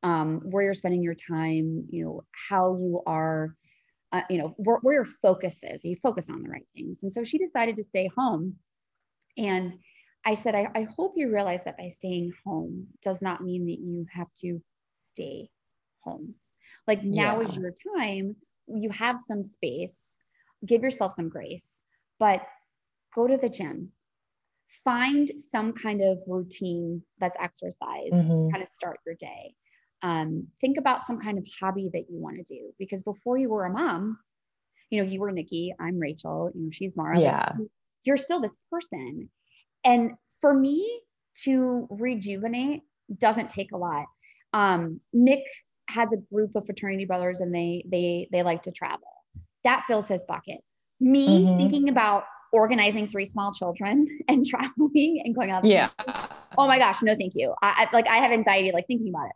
um, 0.03 0.41
where 0.51 0.63
you're 0.63 0.73
spending 0.73 1.03
your 1.03 1.15
time, 1.15 1.87
you 1.89 2.03
know 2.05 2.23
how 2.49 2.75
you 2.77 3.01
are. 3.05 3.55
Uh, 4.11 4.23
you 4.29 4.39
know 4.39 4.55
where, 4.57 4.79
where 4.79 4.95
your 4.95 5.05
focus 5.05 5.63
is 5.63 5.85
you 5.85 5.95
focus 6.01 6.31
on 6.31 6.41
the 6.41 6.49
right 6.49 6.67
things 6.75 7.03
and 7.03 7.11
so 7.11 7.23
she 7.23 7.37
decided 7.37 7.75
to 7.75 7.83
stay 7.83 8.09
home 8.17 8.57
and 9.37 9.79
I 10.25 10.33
said, 10.33 10.53
I, 10.55 10.67
I 10.75 10.83
hope 10.83 11.13
you 11.15 11.31
realize 11.33 11.63
that 11.63 11.77
by 11.77 11.89
staying 11.89 12.33
home 12.45 12.87
does 13.01 13.21
not 13.21 13.41
mean 13.43 13.65
that 13.67 13.79
you 13.79 14.05
have 14.13 14.27
to 14.41 14.61
stay 14.97 15.49
home. 16.01 16.35
Like 16.87 17.03
now 17.03 17.41
is 17.41 17.55
your 17.55 17.73
time. 17.97 18.35
You 18.67 18.89
have 18.91 19.17
some 19.19 19.43
space, 19.43 20.17
give 20.65 20.83
yourself 20.83 21.13
some 21.13 21.29
grace, 21.29 21.81
but 22.19 22.41
go 23.15 23.27
to 23.27 23.37
the 23.37 23.49
gym, 23.49 23.91
find 24.83 25.31
some 25.37 25.73
kind 25.73 26.01
of 26.01 26.19
routine 26.27 27.01
that's 27.19 27.37
exercise, 27.39 28.11
Mhm. 28.13 28.51
kind 28.51 28.63
of 28.63 28.69
start 28.69 28.99
your 29.05 29.15
day. 29.15 29.55
Um, 30.01 30.47
think 30.61 30.77
about 30.77 31.05
some 31.05 31.19
kind 31.19 31.37
of 31.37 31.45
hobby 31.59 31.89
that 31.93 32.09
you 32.09 32.19
want 32.19 32.37
to 32.37 32.43
do 32.43 32.73
because 32.79 33.01
before 33.03 33.37
you 33.37 33.49
were 33.49 33.65
a 33.65 33.69
mom, 33.71 34.17
you 34.89 35.01
know, 35.03 35.09
you 35.09 35.19
were 35.19 35.31
Nikki, 35.31 35.73
I'm 35.79 35.99
Rachel, 35.99 36.51
you 36.53 36.61
know, 36.65 36.71
she's 36.71 36.95
Mara. 36.95 37.15
like, 37.15 37.23
Yeah. 37.23 37.51
you're 38.03 38.17
still 38.17 38.39
this 38.39 38.51
person. 38.71 39.29
And 39.83 40.11
for 40.41 40.53
me 40.53 41.01
to 41.43 41.87
rejuvenate 41.89 42.83
doesn't 43.17 43.49
take 43.49 43.71
a 43.71 43.77
lot. 43.77 44.05
Um, 44.53 45.01
Nick 45.13 45.43
has 45.89 46.13
a 46.13 46.17
group 46.33 46.55
of 46.55 46.65
fraternity 46.65 47.05
brothers 47.05 47.41
and 47.41 47.53
they 47.53 47.83
they 47.87 48.27
they 48.31 48.43
like 48.43 48.61
to 48.63 48.71
travel. 48.71 49.07
That 49.63 49.83
fills 49.87 50.07
his 50.07 50.23
bucket. 50.25 50.59
Me 50.99 51.43
Mhm. 51.43 51.57
thinking 51.57 51.89
about 51.89 52.23
organizing 52.51 53.07
three 53.07 53.25
small 53.25 53.51
children 53.53 54.07
and 54.27 54.45
traveling 54.45 55.21
and 55.23 55.35
going 55.35 55.51
out. 55.51 55.65
Yeah. 55.65 55.89
Oh 56.57 56.67
my 56.67 56.77
gosh, 56.77 57.01
no, 57.03 57.15
thank 57.15 57.33
you. 57.35 57.53
I, 57.61 57.87
I 57.91 57.95
like 57.95 58.07
I 58.07 58.17
have 58.17 58.31
anxiety 58.31 58.71
like 58.71 58.87
thinking 58.87 59.09
about 59.09 59.27
it. 59.27 59.35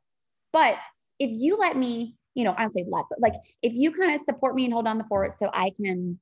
But 0.52 0.78
if 1.20 1.30
you 1.34 1.58
let 1.58 1.78
me, 1.78 2.16
you 2.36 2.44
know, 2.44 2.54
honestly, 2.58 2.86
let, 2.88 3.06
but 3.10 3.20
like 3.20 3.34
if 3.62 3.74
you 3.74 3.92
kind 3.92 4.14
of 4.14 4.22
support 4.22 4.56
me 4.56 4.66
and 4.66 4.74
hold 4.74 4.88
on 4.88 4.98
the 4.98 5.04
fort 5.06 5.38
so 5.38 5.50
I 5.54 5.72
can, 5.76 6.20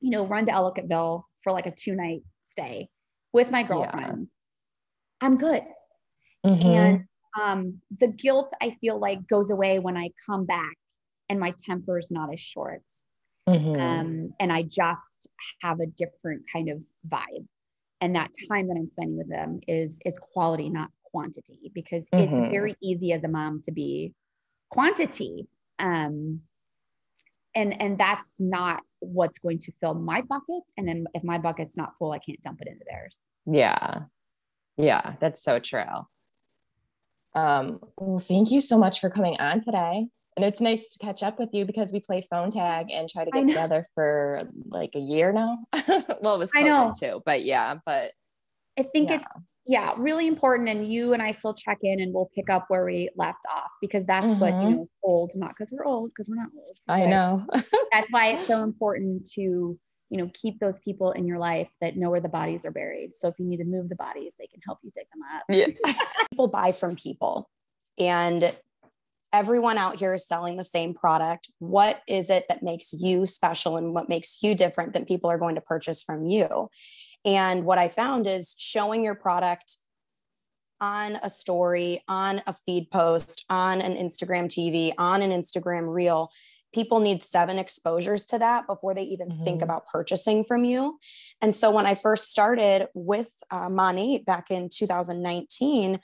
you 0.00 0.10
know, 0.10 0.26
run 0.26 0.46
to 0.46 0.52
Ellicottville 0.52 1.22
for 1.42 1.52
like 1.52 1.66
a 1.66 1.70
two 1.72 1.94
night 1.94 2.22
stay 2.44 2.88
with 3.32 3.50
my 3.50 3.62
girlfriends, 3.62 4.32
I'm 5.20 5.36
good. 5.36 5.64
Mhm. 6.44 6.64
And 6.64 7.04
um, 7.40 7.80
the 7.98 8.08
guilt 8.08 8.52
I 8.60 8.76
feel 8.80 8.98
like 8.98 9.26
goes 9.26 9.50
away 9.50 9.78
when 9.78 9.96
I 9.96 10.10
come 10.24 10.46
back 10.46 10.76
and 11.28 11.38
my 11.40 11.54
temper 11.64 11.98
is 11.98 12.10
not 12.10 12.32
as 12.32 12.40
short. 12.40 12.82
Mhm. 13.48 13.80
Um, 13.80 14.34
and 14.40 14.52
I 14.52 14.62
just 14.62 15.28
have 15.62 15.80
a 15.80 15.86
different 15.86 16.44
kind 16.52 16.68
of 16.68 16.82
vibe. 17.08 17.46
And 18.00 18.14
that 18.14 18.30
time 18.48 18.68
that 18.68 18.76
I'm 18.76 18.86
spending 18.86 19.16
with 19.16 19.28
them 19.28 19.60
is 19.66 20.00
is 20.04 20.18
quality, 20.18 20.68
not 20.68 20.90
quantity, 21.04 21.70
because 21.74 22.04
Mhm. 22.12 22.20
it's 22.20 22.38
very 22.50 22.74
easy 22.82 23.12
as 23.12 23.24
a 23.24 23.28
mom 23.28 23.62
to 23.62 23.72
be 23.72 24.14
quantity. 24.70 25.48
Um, 25.78 26.42
and 27.54 27.80
and 27.80 27.98
that's 27.98 28.38
not 28.40 28.82
what's 29.00 29.38
going 29.38 29.58
to 29.60 29.72
fill 29.80 29.94
my 29.94 30.20
bucket. 30.22 30.62
And 30.76 30.86
then 30.86 31.06
if 31.14 31.24
my 31.24 31.38
bucket's 31.38 31.76
not 31.76 31.96
full, 31.98 32.12
I 32.12 32.18
can't 32.18 32.40
dump 32.42 32.60
it 32.60 32.68
into 32.68 32.84
theirs. 32.88 33.26
Yeah. 33.46 34.04
Yeah, 34.76 35.16
that's 35.20 35.40
so 35.42 35.58
true. 35.58 36.06
Um, 37.36 37.80
well, 37.98 38.18
thank 38.18 38.50
you 38.50 38.60
so 38.60 38.78
much 38.78 39.00
for 39.00 39.10
coming 39.10 39.36
on 39.38 39.60
today. 39.60 40.06
And 40.36 40.44
it's 40.44 40.60
nice 40.60 40.90
to 40.90 40.98
catch 40.98 41.22
up 41.22 41.38
with 41.38 41.50
you 41.52 41.64
because 41.64 41.92
we 41.92 42.00
play 42.00 42.22
phone 42.28 42.50
tag 42.50 42.90
and 42.90 43.08
try 43.08 43.24
to 43.24 43.30
get 43.30 43.46
together 43.46 43.86
for 43.94 44.42
like 44.66 44.90
a 44.94 44.98
year 45.00 45.32
now. 45.32 45.58
well, 46.20 46.34
it 46.34 46.38
was 46.38 46.50
I 46.54 46.62
know. 46.62 46.90
COVID 46.90 46.98
too, 46.98 47.22
but 47.24 47.42
yeah, 47.44 47.76
but 47.86 48.10
I 48.78 48.82
think 48.82 49.08
Yeah. 49.10 49.16
it's 49.16 49.28
yeah, 49.68 49.94
really 49.96 50.26
important. 50.28 50.68
And 50.68 50.92
you 50.92 51.12
and 51.12 51.22
I 51.22 51.30
still 51.32 51.54
check 51.54 51.78
in 51.82 52.00
and 52.00 52.12
we'll 52.14 52.30
pick 52.34 52.50
up 52.50 52.66
where 52.68 52.84
we 52.84 53.08
left 53.16 53.44
off 53.50 53.70
because 53.80 54.06
that's 54.06 54.38
what 54.38 54.60
you 54.60 54.68
Mhm. 54.68 54.76
know 54.76 54.86
old, 55.02 55.30
not 55.36 55.50
because 55.56 55.72
we're 55.72 55.84
old, 55.86 56.10
because 56.10 56.28
we're 56.28 56.36
not 56.36 56.50
old. 56.56 56.76
I 56.88 57.06
know. 57.06 57.44
That's 57.92 58.10
why 58.10 58.28
it's 58.32 58.46
so 58.46 58.62
important 58.62 59.26
to, 59.32 59.78
you 60.10 60.18
know, 60.18 60.30
keep 60.34 60.60
those 60.60 60.78
people 60.78 61.12
in 61.12 61.26
your 61.26 61.38
life 61.38 61.68
that 61.80 61.96
know 61.96 62.10
where 62.10 62.20
the 62.20 62.28
bodies 62.28 62.64
are 62.64 62.70
buried. 62.70 63.16
So 63.16 63.28
if 63.28 63.38
you 63.38 63.44
need 63.44 63.56
to 63.58 63.64
move 63.64 63.88
the 63.88 63.96
bodies, 63.96 64.34
they 64.38 64.46
can 64.46 64.60
help 64.64 64.78
you 64.82 64.92
dig 64.94 65.06
them 65.12 65.22
up. 65.34 65.44
yeah. 65.48 65.94
people 66.30 66.48
buy 66.48 66.72
from 66.72 66.96
people 66.96 67.48
and 67.98 68.54
everyone 69.32 69.78
out 69.78 69.96
here 69.96 70.14
is 70.14 70.26
selling 70.26 70.56
the 70.56 70.64
same 70.64 70.94
product 70.94 71.50
what 71.58 72.00
is 72.06 72.30
it 72.30 72.44
that 72.48 72.62
makes 72.62 72.92
you 72.92 73.26
special 73.26 73.76
and 73.76 73.92
what 73.92 74.08
makes 74.08 74.42
you 74.42 74.54
different 74.54 74.92
that 74.92 75.08
people 75.08 75.30
are 75.30 75.38
going 75.38 75.54
to 75.54 75.60
purchase 75.60 76.02
from 76.02 76.26
you 76.26 76.68
and 77.24 77.64
what 77.64 77.78
i 77.78 77.88
found 77.88 78.26
is 78.26 78.54
showing 78.58 79.02
your 79.02 79.14
product 79.14 79.76
on 80.80 81.16
a 81.22 81.30
story 81.30 82.02
on 82.06 82.40
a 82.46 82.52
feed 82.52 82.90
post 82.90 83.44
on 83.50 83.80
an 83.80 83.94
instagram 83.94 84.44
tv 84.44 84.92
on 84.98 85.22
an 85.22 85.30
instagram 85.30 85.92
reel 85.92 86.30
people 86.76 87.00
need 87.00 87.22
seven 87.22 87.56
exposures 87.58 88.22
to 88.26 88.38
that 88.38 88.66
before 88.66 88.92
they 88.94 89.06
even 89.14 89.30
think 89.44 89.60
Mhm. 89.60 89.64
about 89.66 89.86
purchasing 89.94 90.44
from 90.44 90.62
you 90.70 90.80
and 91.42 91.52
so 91.60 91.66
when 91.76 91.86
i 91.86 91.94
first 91.94 92.24
started 92.30 92.78
with 92.94 93.30
uh, 93.50 93.68
Monat 93.80 94.24
back 94.26 94.50
in 94.50 94.68
2019 94.68 96.00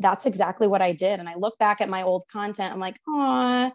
that's 0.00 0.26
exactly 0.26 0.66
what 0.66 0.82
I 0.82 0.92
did. 0.92 1.20
And 1.20 1.28
I 1.28 1.36
look 1.36 1.56
back 1.58 1.80
at 1.80 1.88
my 1.88 2.02
old 2.02 2.24
content. 2.26 2.72
I'm 2.72 2.80
like, 2.80 2.98
oh, 3.08 3.70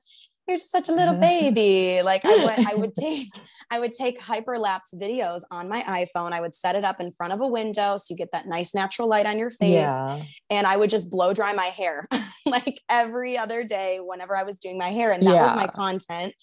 you're 0.50 0.58
just 0.58 0.72
such 0.72 0.90
a 0.90 0.94
little 0.94 1.16
baby. 1.20 2.02
Like 2.04 2.26
I 2.26 2.46
would, 2.46 2.68
I 2.68 2.76
would 2.76 2.96
take, 2.96 3.30
I 3.72 3.80
would 3.80 3.94
take 3.94 4.20
hyperlapse 4.20 4.94
videos 4.96 5.42
on 5.52 5.70
my 5.70 5.84
iPhone. 5.84 6.34
I 6.34 6.42
would 6.42 6.54
set 6.54 6.76
it 6.76 6.84
up 6.84 7.00
in 7.00 7.12
front 7.12 7.34
of 7.34 7.42
a 7.42 7.48
window 7.48 7.98
so 7.98 8.08
you 8.12 8.18
get 8.18 8.32
that 8.32 8.48
nice 8.48 8.74
natural 8.74 9.08
light 9.08 9.26
on 9.26 9.38
your 9.38 9.50
face. 9.50 9.90
Yeah. 9.90 10.22
And 10.50 10.68
I 10.68 10.76
would 10.78 10.90
just 10.90 11.10
blow 11.10 11.34
dry 11.34 11.54
my 11.54 11.66
hair 11.66 12.08
like 12.46 12.82
every 12.90 13.38
other 13.38 13.64
day 13.64 14.00
whenever 14.02 14.36
I 14.36 14.44
was 14.44 14.60
doing 14.60 14.78
my 14.78 14.90
hair. 14.90 15.12
And 15.12 15.26
that 15.26 15.42
was 15.42 15.56
my 15.56 15.68
content. 15.68 16.34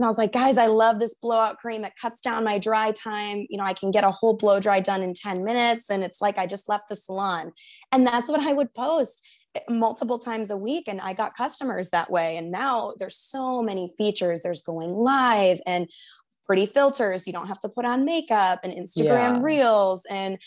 And 0.00 0.06
I 0.06 0.08
was 0.08 0.16
like, 0.16 0.32
guys, 0.32 0.56
I 0.56 0.66
love 0.66 0.98
this 0.98 1.12
blowout 1.12 1.58
cream. 1.58 1.84
It 1.84 1.92
cuts 2.00 2.22
down 2.22 2.42
my 2.42 2.58
dry 2.58 2.90
time. 2.90 3.46
You 3.50 3.58
know, 3.58 3.64
I 3.64 3.74
can 3.74 3.90
get 3.90 4.02
a 4.02 4.10
whole 4.10 4.32
blow 4.32 4.58
dry 4.58 4.80
done 4.80 5.02
in 5.02 5.12
10 5.12 5.44
minutes. 5.44 5.90
And 5.90 6.02
it's 6.02 6.22
like 6.22 6.38
I 6.38 6.46
just 6.46 6.70
left 6.70 6.88
the 6.88 6.96
salon. 6.96 7.52
And 7.92 8.06
that's 8.06 8.30
what 8.30 8.40
I 8.40 8.54
would 8.54 8.72
post 8.72 9.22
multiple 9.68 10.18
times 10.18 10.50
a 10.50 10.56
week. 10.56 10.86
And 10.88 11.00
I 11.00 11.12
got 11.12 11.36
customers 11.36 11.90
that 11.90 12.10
way. 12.10 12.36
And 12.36 12.50
now 12.50 12.94
there's 12.98 13.16
so 13.16 13.62
many 13.62 13.92
features. 13.98 14.40
There's 14.42 14.62
going 14.62 14.90
live 14.90 15.60
and 15.66 15.90
pretty 16.46 16.66
filters. 16.66 17.26
You 17.26 17.32
don't 17.32 17.48
have 17.48 17.60
to 17.60 17.68
put 17.68 17.84
on 17.84 18.04
makeup 18.04 18.60
and 18.64 18.72
Instagram 18.72 19.36
Yeah. 19.36 19.40
reels. 19.42 20.06
And 20.10 20.38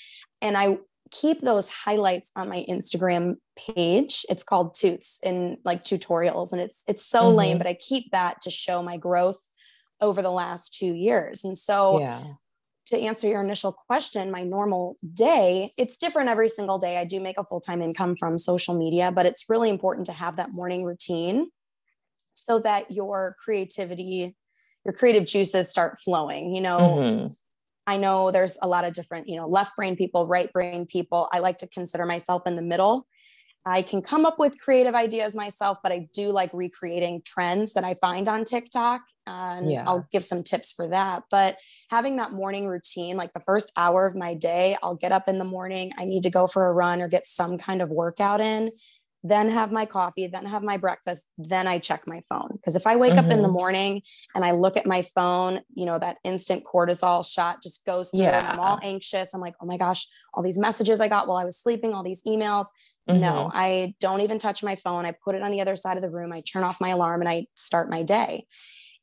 and 0.42 0.58
I 0.58 0.78
keep 1.12 1.42
those 1.42 1.70
highlights 1.70 2.32
on 2.36 2.50
my 2.50 2.66
Instagram 2.68 3.36
page. 3.56 4.26
It's 4.30 4.44
called 4.44 4.74
Toots 4.74 5.20
in 5.24 5.58
like 5.64 5.84
tutorials. 5.84 6.52
And 6.52 6.62
it's 6.62 6.84
it's 6.88 7.06
so 7.06 7.30
lame, 7.30 7.56
Mhm. 7.56 7.60
but 7.60 7.68
I 7.68 7.74
keep 7.76 8.12
that 8.12 8.42
to 8.42 8.50
show 8.50 8.82
my 8.82 8.98
growth 8.98 9.42
over 10.02 10.22
the 10.22 10.32
last 10.32 10.74
two 10.74 10.94
years. 10.94 11.44
And 11.44 11.58
so 11.58 12.00
yeah. 12.00 12.22
To 12.94 13.00
answer 13.00 13.28
your 13.28 13.42
initial 13.42 13.74
question, 13.74 14.32
my 14.32 14.44
normal 14.44 14.98
day, 15.14 15.72
it's 15.78 15.98
different 15.98 16.30
every 16.30 16.48
single 16.48 16.78
day. 16.78 16.98
I 16.98 17.06
do 17.06 17.20
make 17.20 17.38
a 17.38 17.44
full 17.44 17.60
time 17.60 17.82
income 17.82 18.16
from 18.16 18.38
social 18.38 18.78
media, 18.78 19.12
but 19.12 19.26
it's 19.26 19.50
really 19.50 19.70
important 19.70 20.06
to 20.08 20.14
have 20.14 20.36
that 20.38 20.50
morning 20.52 20.84
routine 20.84 21.50
so 22.34 22.60
that 22.60 22.92
your 22.92 23.36
creativity, 23.44 24.36
your 24.86 24.94
creative 24.94 25.26
juices 25.26 25.70
start 25.70 25.98
flowing. 26.00 26.56
You 26.56 26.62
know, 26.62 26.80
Mhm. 26.80 27.36
I 27.88 27.98
know 27.98 28.32
there's 28.32 28.58
a 28.62 28.68
lot 28.68 28.86
of 28.86 28.94
different, 28.94 29.28
you 29.28 29.36
know, 29.38 29.48
left 29.48 29.76
brain 29.76 29.96
people, 29.96 30.28
right 30.28 30.52
brain 30.54 30.86
people. 30.86 31.30
I 31.34 31.40
like 31.40 31.58
to 31.58 31.68
consider 31.68 32.06
myself 32.06 32.48
in 32.48 32.56
the 32.56 32.62
middle. 32.62 33.08
I 33.66 33.82
can 33.82 34.02
come 34.02 34.26
up 34.26 34.40
with 34.40 34.60
creative 34.60 34.94
ideas 34.94 35.36
myself, 35.36 35.78
but 35.82 35.92
I 35.92 36.10
do 36.14 36.32
like 36.32 36.50
recreating 36.54 37.22
trends 37.26 37.74
that 37.74 37.84
I 37.84 37.94
find 37.96 38.28
on 38.28 38.44
TikTok. 38.44 39.02
And 39.26 39.72
Yeah. 39.72 39.86
I'll 39.88 40.06
give 40.12 40.26
some 40.26 40.44
tips 40.44 40.74
for 40.74 40.88
that. 40.90 41.24
But 41.32 41.58
having 41.90 42.18
that 42.18 42.34
morning 42.34 42.68
routine, 42.68 43.16
like 43.16 43.32
the 43.32 43.40
first 43.40 43.72
hour 43.78 44.06
of 44.06 44.16
my 44.16 44.34
day, 44.34 44.78
I'll 44.84 44.96
get 44.96 45.14
up 45.14 45.30
in 45.30 45.38
the 45.38 45.46
morning. 45.46 45.94
I 45.98 46.04
need 46.04 46.24
to 46.24 46.30
go 46.30 46.46
for 46.46 46.68
a 46.68 46.74
run 46.74 47.02
or 47.02 47.08
get 47.08 47.26
some 47.26 47.58
kind 47.58 47.82
of 47.82 47.90
workout 47.90 48.42
in, 48.42 48.70
then 49.24 49.50
have 49.50 49.72
my 49.72 49.86
coffee, 49.86 50.28
then 50.28 50.46
have 50.46 50.64
my 50.64 50.76
breakfast, 50.76 51.30
then 51.38 51.66
I 51.66 51.80
check 51.80 52.04
my 52.06 52.22
phone. 52.28 52.50
Because 52.54 52.76
if 52.76 52.86
I 52.86 52.98
wake 52.98 53.18
up 53.18 53.32
in 53.32 53.42
the 53.42 53.48
Mhm. 53.48 53.54
morning 53.54 54.02
and 54.36 54.44
I 54.44 54.52
look 54.52 54.76
at 54.76 54.86
my 54.86 55.02
phone, 55.02 55.62
you 55.74 55.86
know, 55.86 55.98
that 55.98 56.18
instant 56.26 56.66
cortisol 56.66 57.26
shot 57.26 57.64
just 57.64 57.86
goes 57.86 58.12
through 58.12 58.26
and 58.26 58.48
I'm 58.48 58.60
all 58.60 58.80
anxious. 58.84 59.34
I'm 59.34 59.40
like, 59.40 59.56
oh 59.62 59.66
my 59.66 59.78
gosh, 59.78 60.06
all 60.34 60.44
these 60.44 60.60
messages 60.60 61.00
I 61.00 61.08
got 61.08 61.28
while 61.28 61.38
I 61.38 61.46
was 61.46 61.58
sleeping, 61.58 61.94
all 61.94 62.04
these 62.04 62.22
emails. 62.24 62.68
No, 63.08 63.46
Mhm. 63.46 63.52
I 63.54 63.96
don't 64.00 64.22
even 64.22 64.40
touch 64.40 64.62
my 64.64 64.76
phone. 64.76 65.06
I 65.06 65.12
put 65.12 65.36
it 65.36 65.42
on 65.42 65.52
the 65.52 65.62
other 65.62 65.76
side 65.78 65.98
of 65.98 66.04
the 66.04 66.10
room. 66.10 66.34
I 66.34 66.42
turn 66.42 66.64
off 66.64 66.82
my 66.82 66.90
alarm 66.90 67.22
and 67.22 67.30
I 67.30 67.48
start 67.56 67.90
my 67.90 68.04
day. 68.04 68.46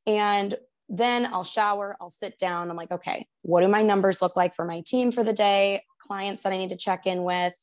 And 0.07 0.55
then 0.89 1.27
I'll 1.33 1.45
shower, 1.45 1.97
I'll 2.01 2.11
sit 2.11 2.37
down. 2.39 2.69
I'm 2.71 2.77
like, 2.77 2.91
okay, 2.91 3.27
what 3.43 3.61
do 3.61 3.69
my 3.69 3.83
numbers 3.83 4.21
look 4.21 4.37
like 4.37 4.55
for 4.55 4.65
my 4.65 4.83
team 4.85 5.13
for 5.13 5.23
the 5.23 5.33
day? 5.33 5.83
Clients 5.99 6.43
that 6.43 6.53
I 6.53 6.57
need 6.59 6.71
to 6.71 6.77
check 6.77 7.07
in 7.07 7.23
with, 7.23 7.55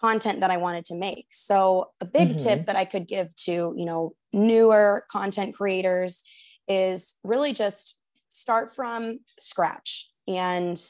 content 0.00 0.40
that 0.40 0.50
I 0.50 0.56
wanted 0.56 0.84
to 0.86 0.94
make. 0.94 1.26
So 1.30 1.90
a 2.00 2.04
big 2.04 2.30
Mhm. 2.30 2.42
tip 2.42 2.66
that 2.66 2.76
I 2.76 2.84
could 2.84 3.06
give 3.06 3.34
to, 3.44 3.74
you 3.76 3.84
know, 3.84 4.14
newer 4.32 5.04
content 5.10 5.54
creators 5.54 6.22
is 6.68 7.16
really 7.22 7.52
just 7.52 7.98
start 8.28 8.74
from 8.74 9.20
scratch. 9.38 10.10
And 10.26 10.80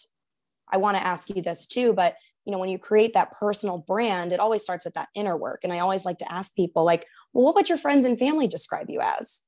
I 0.73 0.77
want 0.77 0.97
to 0.97 1.05
ask 1.05 1.29
you 1.31 1.43
this 1.43 1.67
too, 1.67 1.93
but 1.93 2.17
you 2.45 2.53
know, 2.53 2.59
when 2.59 2.71
you 2.71 2.79
create 2.79 3.13
that 3.15 3.33
personal 3.33 3.79
brand, 3.79 4.33
it 4.33 4.41
always 4.41 4.63
starts 4.63 4.85
with 4.85 4.95
that 4.95 5.09
inner 5.15 5.37
work. 5.37 5.61
And 5.63 5.73
I 5.73 5.81
always 5.81 6.05
like 6.05 6.19
to 6.19 6.33
ask 6.33 6.55
people, 6.55 6.85
like, 6.85 7.07
well, 7.33 7.45
what 7.45 7.55
would 7.55 7.69
your 7.69 7.79
friends 7.79 8.05
and 8.05 8.19
family 8.19 8.47
describe 8.47 8.89
you 8.89 9.01
as? 9.01 9.41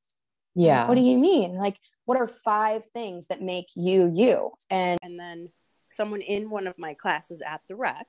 Like, 0.54 0.66
Yeah. 0.66 0.88
what 0.88 0.94
do 0.96 1.00
you 1.00 1.16
mean? 1.16 1.54
Like, 1.56 1.78
what 2.04 2.18
are 2.18 2.26
five 2.26 2.84
things 2.84 3.28
that 3.28 3.40
make 3.40 3.66
you 3.74 4.10
you? 4.12 4.52
And 4.70 4.98
And 5.02 5.18
then 5.18 5.52
someone 5.90 6.20
in 6.20 6.50
one 6.50 6.66
of 6.66 6.78
my 6.78 6.94
classes 6.94 7.42
at 7.42 7.60
the 7.68 7.76
rec 7.76 8.06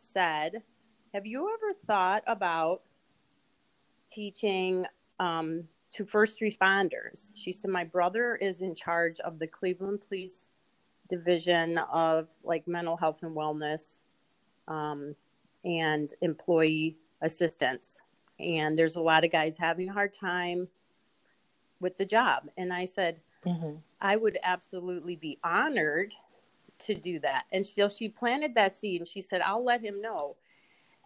said, 0.00 0.62
Have 1.14 1.26
you 1.26 1.48
ever 1.54 1.74
thought 1.74 2.22
about 2.26 2.82
teaching 4.06 4.86
um, 5.18 5.64
to 5.90 6.04
first 6.04 6.40
responders? 6.40 7.32
She 7.34 7.52
said, 7.52 7.70
My 7.70 7.84
brother 7.84 8.36
is 8.36 8.62
in 8.62 8.74
charge 8.74 9.20
of 9.20 9.38
the 9.38 9.46
Cleveland 9.46 10.02
Police 10.06 10.50
division 11.08 11.78
of 11.92 12.28
like 12.44 12.66
mental 12.66 12.96
health 12.96 13.22
and 13.22 13.36
wellness 13.36 14.04
um, 14.68 15.14
and 15.64 16.14
employee 16.22 16.96
assistance. 17.20 18.00
And 18.38 18.78
there's 18.78 18.96
a 18.96 19.02
lot 19.02 19.24
of 19.24 19.32
guys 19.32 19.58
having 19.58 19.90
a 19.90 19.92
hard 19.92 20.12
time 20.12 20.68
with 21.80 21.96
the 21.96 22.06
job. 22.06 22.44
And 22.56 22.72
I 22.72 22.84
said, 22.84 23.20
mm-hmm. 23.44 23.76
I 24.00 24.16
would 24.16 24.38
absolutely 24.42 25.16
be 25.16 25.38
honored 25.44 26.14
to 26.80 26.94
do 26.94 27.18
that. 27.20 27.44
And 27.52 27.66
so 27.66 27.88
she 27.88 28.08
planted 28.08 28.54
that 28.54 28.74
seed 28.74 29.00
and 29.00 29.08
she 29.08 29.20
said, 29.20 29.40
I'll 29.42 29.64
let 29.64 29.82
him 29.82 30.00
know. 30.00 30.36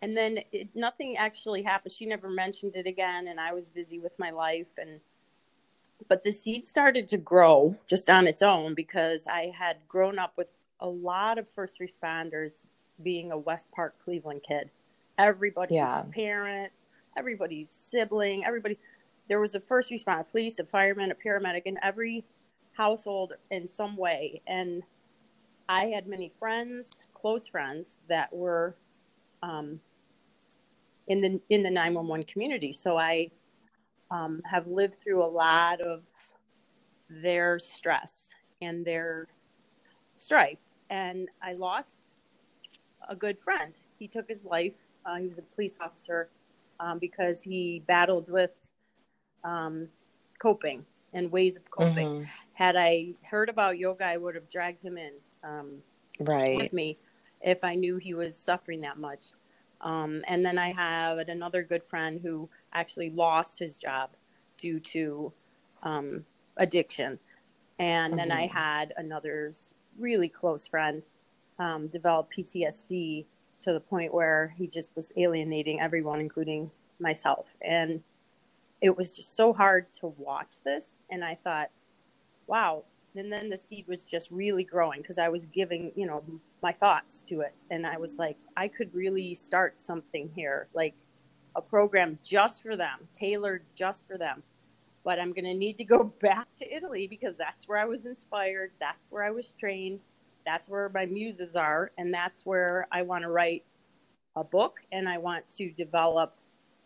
And 0.02 0.16
then 0.16 0.40
it, 0.52 0.68
nothing 0.74 1.16
actually 1.16 1.62
happened. 1.62 1.92
She 1.92 2.06
never 2.06 2.28
mentioned 2.28 2.76
it 2.76 2.86
again. 2.86 3.28
And 3.28 3.40
I 3.40 3.52
was 3.52 3.70
busy 3.70 3.98
with 3.98 4.18
my 4.18 4.30
life. 4.30 4.66
And, 4.76 5.00
but 6.08 6.24
the 6.24 6.30
seed 6.30 6.64
started 6.64 7.08
to 7.08 7.16
grow 7.16 7.76
just 7.88 8.10
on 8.10 8.26
its 8.26 8.42
own 8.42 8.74
because 8.74 9.26
I 9.26 9.52
had 9.56 9.78
grown 9.88 10.18
up 10.18 10.34
with 10.36 10.58
a 10.80 10.88
lot 10.88 11.38
of 11.38 11.48
first 11.48 11.80
responders 11.80 12.66
being 13.02 13.32
a 13.32 13.38
West 13.38 13.70
Park, 13.72 13.94
Cleveland 14.04 14.42
kid. 14.46 14.70
Everybody's 15.16 15.76
yeah. 15.76 16.02
parent, 16.12 16.72
everybody's 17.16 17.70
sibling, 17.70 18.44
everybody. 18.44 18.78
There 19.28 19.40
was 19.40 19.54
a 19.54 19.60
first 19.60 19.90
responder, 19.90 20.28
police, 20.30 20.58
a 20.58 20.64
fireman, 20.64 21.10
a 21.10 21.14
paramedic 21.14 21.62
in 21.64 21.78
every 21.82 22.24
household 22.72 23.32
in 23.50 23.66
some 23.66 23.96
way. 23.96 24.42
And 24.46 24.82
I 25.68 25.86
had 25.86 26.06
many 26.06 26.28
friends, 26.28 27.00
close 27.14 27.48
friends, 27.48 27.98
that 28.08 28.32
were 28.32 28.76
um, 29.42 29.80
in 31.08 31.20
the 31.20 31.40
in 31.50 31.62
the 31.62 31.70
911 31.70 32.26
community. 32.26 32.72
So 32.72 32.96
I 32.96 33.30
um, 34.10 34.42
have 34.44 34.66
lived 34.66 34.98
through 35.02 35.24
a 35.24 35.26
lot 35.26 35.80
of 35.80 36.02
their 37.08 37.58
stress 37.58 38.34
and 38.60 38.84
their 38.84 39.28
strife. 40.14 40.60
And 40.90 41.28
I 41.42 41.54
lost 41.54 42.10
a 43.08 43.16
good 43.16 43.38
friend. 43.38 43.78
He 43.98 44.08
took 44.08 44.28
his 44.28 44.44
life. 44.44 44.74
Uh, 45.04 45.16
he 45.16 45.26
was 45.26 45.38
a 45.38 45.42
police 45.42 45.78
officer 45.80 46.28
um, 46.80 46.98
because 46.98 47.42
he 47.42 47.82
battled 47.86 48.30
with 48.30 48.70
um, 49.44 49.88
coping 50.38 50.84
and 51.12 51.30
ways 51.30 51.56
of 51.56 51.70
coping. 51.70 52.08
Mm-hmm. 52.08 52.24
Had 52.54 52.76
I 52.76 53.14
heard 53.22 53.48
about 53.48 53.78
yoga, 53.78 54.04
I 54.04 54.16
would 54.16 54.34
have 54.34 54.48
dragged 54.48 54.80
him 54.80 54.96
in 54.96 55.12
um, 55.44 55.82
right. 56.20 56.56
with 56.56 56.72
me 56.72 56.98
if 57.40 57.62
I 57.62 57.74
knew 57.74 57.96
he 57.96 58.14
was 58.14 58.36
suffering 58.36 58.80
that 58.80 58.98
much. 58.98 59.26
Um, 59.80 60.22
and 60.28 60.44
then 60.44 60.58
I 60.58 60.72
have 60.72 61.18
another 61.18 61.62
good 61.62 61.84
friend 61.84 62.20
who 62.22 62.48
actually 62.72 63.10
lost 63.10 63.58
his 63.58 63.76
job 63.76 64.10
due 64.56 64.80
to 64.80 65.32
um, 65.82 66.24
addiction. 66.56 67.18
And 67.78 68.12
mm-hmm. 68.12 68.18
then 68.18 68.32
I 68.32 68.46
mm-hmm. 68.46 68.56
had 68.56 68.94
another 68.96 69.52
really 69.98 70.28
close 70.28 70.66
friend 70.66 71.02
um, 71.58 71.88
develop 71.88 72.32
PTSD 72.32 73.26
to 73.60 73.72
the 73.72 73.80
point 73.80 74.12
where 74.12 74.54
he 74.56 74.66
just 74.66 74.94
was 74.96 75.12
alienating 75.16 75.80
everyone, 75.80 76.20
including 76.20 76.70
myself. 76.98 77.56
And 77.62 78.02
it 78.80 78.96
was 78.96 79.16
just 79.16 79.36
so 79.36 79.52
hard 79.52 79.92
to 80.00 80.08
watch 80.18 80.62
this. 80.62 80.98
And 81.10 81.24
I 81.24 81.34
thought, 81.34 81.70
wow. 82.46 82.84
And 83.16 83.32
then 83.32 83.48
the 83.48 83.56
seed 83.56 83.86
was 83.86 84.04
just 84.04 84.30
really 84.30 84.64
growing 84.64 85.00
because 85.00 85.18
I 85.18 85.28
was 85.28 85.46
giving, 85.46 85.92
you 85.94 86.06
know, 86.06 86.24
my 86.62 86.72
thoughts 86.72 87.22
to 87.28 87.40
it. 87.42 87.54
And 87.70 87.86
I 87.86 87.96
was 87.96 88.18
like, 88.18 88.36
I 88.56 88.66
could 88.66 88.92
really 88.92 89.34
start 89.34 89.78
something 89.78 90.30
here, 90.34 90.66
like 90.74 90.94
a 91.54 91.62
program 91.62 92.18
just 92.24 92.62
for 92.62 92.76
them, 92.76 93.06
tailored 93.12 93.62
just 93.76 94.06
for 94.08 94.18
them. 94.18 94.42
But 95.04 95.20
I'm 95.20 95.32
going 95.32 95.44
to 95.44 95.54
need 95.54 95.78
to 95.78 95.84
go 95.84 96.04
back 96.20 96.48
to 96.58 96.74
Italy 96.74 97.06
because 97.06 97.36
that's 97.36 97.68
where 97.68 97.78
I 97.78 97.84
was 97.84 98.04
inspired. 98.06 98.72
That's 98.80 99.10
where 99.10 99.22
I 99.22 99.30
was 99.30 99.52
trained. 99.58 100.00
That's 100.44 100.68
where 100.68 100.90
my 100.92 101.06
muses 101.06 101.54
are. 101.54 101.92
And 101.98 102.12
that's 102.12 102.44
where 102.44 102.88
I 102.90 103.02
want 103.02 103.22
to 103.22 103.30
write 103.30 103.64
a 104.36 104.42
book 104.42 104.80
and 104.90 105.08
I 105.08 105.18
want 105.18 105.48
to 105.56 105.70
develop 105.70 106.34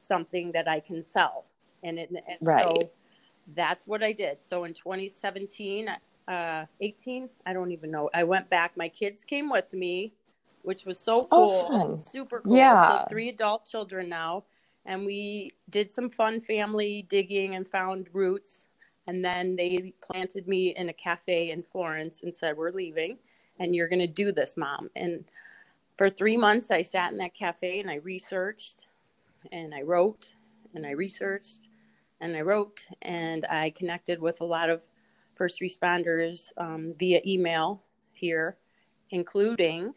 something 0.00 0.52
that 0.52 0.68
I 0.68 0.80
can 0.80 1.02
sell. 1.02 1.46
And, 1.82 1.98
it, 1.98 2.10
and 2.10 2.38
right. 2.42 2.64
so 2.64 2.90
that's 3.54 3.86
what 3.86 4.02
I 4.02 4.12
did. 4.12 4.44
So 4.44 4.64
in 4.64 4.74
2017, 4.74 5.88
uh, 6.28 6.66
18, 6.80 7.28
I 7.46 7.52
don't 7.52 7.72
even 7.72 7.90
know. 7.90 8.10
I 8.14 8.24
went 8.24 8.50
back. 8.50 8.76
My 8.76 8.88
kids 8.88 9.24
came 9.24 9.50
with 9.50 9.72
me, 9.72 10.12
which 10.62 10.84
was 10.84 10.98
so 10.98 11.26
oh, 11.30 11.66
cool. 11.68 11.68
Oh, 11.70 11.98
Super 11.98 12.40
cool. 12.40 12.56
Yeah. 12.56 13.00
So 13.00 13.06
three 13.08 13.28
adult 13.30 13.66
children 13.66 14.08
now. 14.08 14.44
And 14.84 15.04
we 15.04 15.52
did 15.70 15.90
some 15.90 16.10
fun 16.10 16.40
family 16.40 17.06
digging 17.08 17.54
and 17.54 17.68
found 17.68 18.08
roots. 18.12 18.66
And 19.06 19.24
then 19.24 19.56
they 19.56 19.94
planted 20.02 20.46
me 20.46 20.74
in 20.76 20.90
a 20.90 20.92
cafe 20.92 21.50
in 21.50 21.62
Florence 21.62 22.22
and 22.22 22.34
said, 22.34 22.56
We're 22.56 22.72
leaving 22.72 23.18
and 23.58 23.74
you're 23.74 23.88
going 23.88 23.98
to 24.00 24.06
do 24.06 24.32
this, 24.32 24.56
mom. 24.56 24.90
And 24.96 25.24
for 25.96 26.10
three 26.10 26.36
months, 26.36 26.70
I 26.70 26.82
sat 26.82 27.12
in 27.12 27.18
that 27.18 27.34
cafe 27.34 27.80
and 27.80 27.90
I 27.90 27.96
researched 27.96 28.86
and 29.52 29.74
I 29.74 29.82
wrote 29.82 30.32
and 30.74 30.86
I 30.86 30.90
researched 30.90 31.68
and 32.20 32.36
I 32.36 32.42
wrote 32.42 32.86
and 33.02 33.44
I 33.46 33.70
connected 33.70 34.20
with 34.20 34.40
a 34.40 34.44
lot 34.44 34.70
of 34.70 34.82
first 35.38 35.60
responders 35.60 36.48
um, 36.58 36.92
via 36.98 37.20
email 37.24 37.82
here, 38.12 38.58
including 39.10 39.94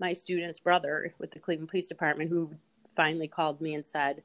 my 0.00 0.12
student's 0.12 0.58
brother 0.58 1.14
with 1.18 1.30
the 1.30 1.38
Cleveland 1.38 1.70
Police 1.70 1.86
Department, 1.86 2.28
who 2.28 2.52
finally 2.96 3.28
called 3.28 3.60
me 3.60 3.74
and 3.74 3.86
said, 3.86 4.22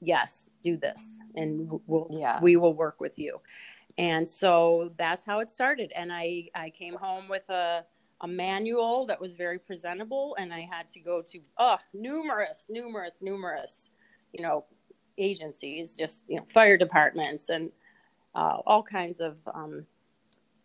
"Yes, 0.00 0.50
do 0.62 0.76
this, 0.76 1.18
and 1.34 1.80
we'll 1.86 2.08
yeah. 2.12 2.38
we 2.42 2.56
will 2.56 2.74
work 2.74 3.00
with 3.00 3.18
you." 3.18 3.40
And 3.96 4.28
so 4.28 4.92
that's 4.96 5.24
how 5.24 5.40
it 5.40 5.50
started. 5.50 5.90
And 5.96 6.12
I 6.12 6.50
I 6.54 6.70
came 6.70 6.94
home 6.94 7.28
with 7.28 7.48
a 7.48 7.84
a 8.20 8.28
manual 8.28 9.06
that 9.06 9.20
was 9.20 9.34
very 9.34 9.58
presentable, 9.58 10.36
and 10.38 10.52
I 10.52 10.68
had 10.70 10.88
to 10.90 11.00
go 11.00 11.22
to 11.22 11.40
oh 11.56 11.78
numerous, 11.94 12.64
numerous, 12.68 13.22
numerous, 13.22 13.90
you 14.32 14.42
know, 14.42 14.66
agencies, 15.16 15.96
just 15.96 16.28
you 16.28 16.36
know, 16.36 16.46
fire 16.52 16.76
departments 16.76 17.48
and 17.48 17.70
uh, 18.34 18.58
all 18.66 18.82
kinds 18.82 19.20
of 19.20 19.36
um, 19.52 19.86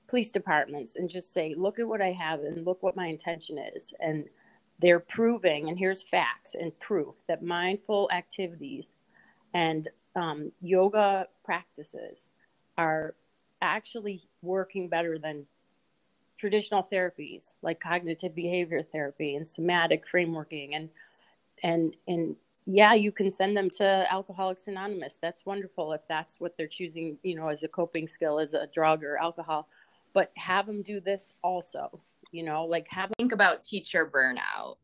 police 0.08 0.32
departments, 0.32 0.96
and 0.96 1.10
just 1.10 1.34
say, 1.34 1.56
look 1.56 1.80
at 1.80 1.88
what 1.88 2.02
I 2.02 2.12
have, 2.12 2.42
and 2.42 2.66
look 2.66 2.84
what 2.84 2.96
my 2.96 3.08
intention 3.08 3.58
is, 3.58 3.94
and 4.00 4.26
they're 4.80 5.00
proving, 5.00 5.70
and 5.70 5.78
here's 5.78 6.04
facts 6.04 6.56
and 6.56 6.78
proof 6.80 7.16
that 7.28 7.44
mindful 7.44 8.10
activities 8.12 8.94
and 9.54 9.88
um, 10.16 10.52
yoga 10.62 11.28
practices 11.44 12.28
are 12.78 13.16
actually 13.62 14.28
working 14.42 14.90
better 14.90 15.18
than 15.18 15.46
traditional 16.38 16.88
therapies 16.92 17.54
like 17.62 17.80
cognitive 17.80 18.36
behavior 18.36 18.84
therapy 18.84 19.36
and 19.36 19.48
somatic 19.48 20.04
frameworking 20.12 20.76
and 20.76 20.90
and 21.62 21.96
and 22.08 22.36
yeah 22.66 22.94
you 22.94 23.12
can 23.12 23.30
send 23.32 23.56
them 23.56 23.70
to 23.70 24.06
alcoholics 24.12 24.68
anonymous. 24.68 25.20
That's 25.22 25.46
wonderful 25.46 25.94
if 25.94 26.02
that's 26.08 26.40
what 26.40 26.56
they're 26.58 26.68
choosing 26.68 27.18
you 27.24 27.36
know 27.36 27.50
as 27.50 27.64
a 27.64 27.68
coping 27.68 28.08
skill 28.08 28.40
as 28.40 28.54
a 28.54 28.68
drug 28.74 29.04
or 29.04 29.18
alcohol. 29.18 29.68
But 30.14 30.32
have 30.38 30.68
them 30.68 30.82
do 30.82 31.00
this 31.00 31.34
also 31.44 32.02
you 32.32 32.44
know 32.44 32.66
like 32.66 32.88
have 32.90 33.12
think 33.18 33.32
about 33.32 33.64
teacher 33.64 34.06
burnout. 34.06 34.78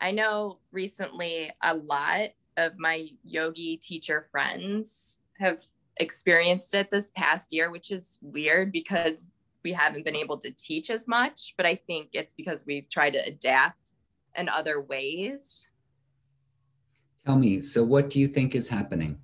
I 0.00 0.10
know 0.10 0.58
recently 0.72 1.50
a 1.62 1.74
lot 1.76 2.30
of 2.56 2.72
my 2.78 3.08
yogi 3.24 3.76
teacher 3.76 4.28
friends 4.30 5.20
have 5.38 5.64
experienced 5.98 6.74
it 6.74 6.90
this 6.90 7.12
past 7.14 7.52
year 7.52 7.70
which 7.70 7.90
is 7.90 8.18
weird 8.22 8.72
because 8.72 9.30
we 9.64 9.72
haven't 9.72 10.04
been 10.04 10.16
able 10.16 10.38
to 10.38 10.50
teach 10.52 10.90
as 10.90 11.06
much, 11.06 11.54
but 11.56 11.66
I 11.66 11.74
think 11.74 12.10
it's 12.12 12.34
because 12.34 12.66
we've 12.66 12.88
tried 12.88 13.12
to 13.12 13.24
adapt 13.24 13.92
in 14.36 14.48
other 14.48 14.80
ways. 14.80 15.68
Tell 17.24 17.36
me, 17.36 17.60
so 17.60 17.84
what 17.84 18.10
do 18.10 18.18
you 18.18 18.26
think 18.26 18.54
is 18.54 18.68
happening? 18.68 19.18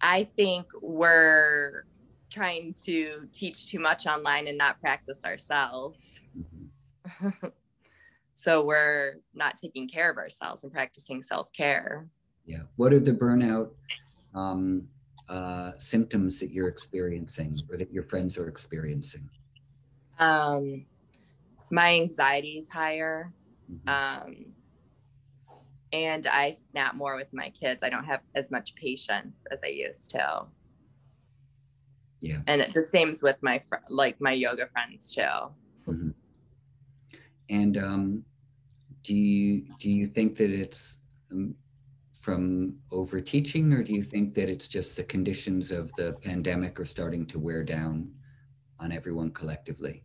I 0.00 0.24
think 0.24 0.66
we're 0.80 1.84
trying 2.30 2.74
to 2.84 3.28
teach 3.32 3.66
too 3.66 3.80
much 3.80 4.06
online 4.06 4.46
and 4.46 4.58
not 4.58 4.80
practice 4.80 5.24
ourselves. 5.24 6.20
Mm-hmm. 6.38 7.48
so 8.34 8.64
we're 8.64 9.20
not 9.34 9.56
taking 9.56 9.88
care 9.88 10.10
of 10.10 10.16
ourselves 10.16 10.62
and 10.62 10.72
practicing 10.72 11.22
self 11.22 11.52
care. 11.52 12.08
Yeah. 12.46 12.62
What 12.76 12.92
are 12.92 13.00
the 13.00 13.12
burnout 13.12 13.70
um, 14.34 14.86
uh, 15.28 15.72
symptoms 15.78 16.38
that 16.40 16.50
you're 16.50 16.68
experiencing 16.68 17.56
or 17.70 17.76
that 17.78 17.92
your 17.92 18.02
friends 18.02 18.38
are 18.38 18.48
experiencing? 18.48 19.28
Um, 20.18 20.86
my 21.70 21.94
anxiety 21.94 22.58
is 22.58 22.68
higher. 22.68 23.32
Mm-hmm. 23.72 23.88
Um, 23.88 24.53
and 25.94 26.26
I 26.26 26.50
snap 26.50 26.96
more 26.96 27.14
with 27.14 27.32
my 27.32 27.50
kids. 27.50 27.84
I 27.84 27.88
don't 27.88 28.04
have 28.04 28.20
as 28.34 28.50
much 28.50 28.74
patience 28.74 29.44
as 29.52 29.60
I 29.62 29.68
used 29.68 30.10
to. 30.10 30.46
Yeah. 32.20 32.38
And 32.48 32.66
the 32.74 32.82
same's 32.82 33.22
with 33.22 33.36
my 33.42 33.60
fr- 33.60 33.86
like 33.88 34.20
my 34.20 34.32
yoga 34.32 34.66
friends 34.66 35.14
too. 35.14 35.20
Mm-hmm. 35.86 36.10
And 37.48 37.76
um, 37.76 38.24
do 39.04 39.14
you 39.14 39.66
do 39.78 39.88
you 39.88 40.08
think 40.08 40.36
that 40.38 40.50
it's 40.50 40.98
um, 41.30 41.54
from 42.20 42.74
over 42.90 43.20
teaching, 43.20 43.72
or 43.72 43.84
do 43.84 43.94
you 43.94 44.02
think 44.02 44.34
that 44.34 44.48
it's 44.48 44.66
just 44.66 44.96
the 44.96 45.04
conditions 45.04 45.70
of 45.70 45.92
the 45.92 46.14
pandemic 46.22 46.80
are 46.80 46.84
starting 46.84 47.24
to 47.26 47.38
wear 47.38 47.62
down 47.62 48.10
on 48.80 48.90
everyone 48.90 49.30
collectively? 49.30 50.02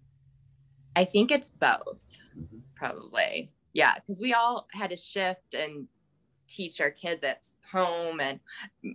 I 0.95 1.06
think 1.06 1.32
it's 1.32 1.49
both, 1.49 2.19
mm-hmm. 2.38 2.60
probably. 2.75 3.52
Yeah, 3.73 3.95
because 3.95 4.21
we 4.21 4.34
all 4.34 4.67
had 4.71 4.89
to 4.89 4.95
shift 4.95 5.53
and 5.53 5.88
teach 6.47 6.82
our 6.82 6.89
kids 6.89 7.23
at 7.23 7.45
home. 7.71 8.19
And 8.19 8.39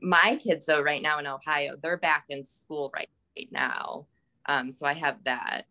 my 0.02 0.38
kids, 0.42 0.66
though, 0.66 0.80
right 0.80 1.02
now 1.02 1.18
in 1.18 1.26
Ohio, 1.26 1.76
they're 1.80 1.96
back 1.96 2.24
in 2.28 2.44
school 2.44 2.90
right, 2.94 3.08
right 3.37 3.48
now. 3.52 4.06
Um, 4.46 4.72
so 4.72 4.87
I 4.87 4.94
have 4.94 5.18
that. 5.24 5.66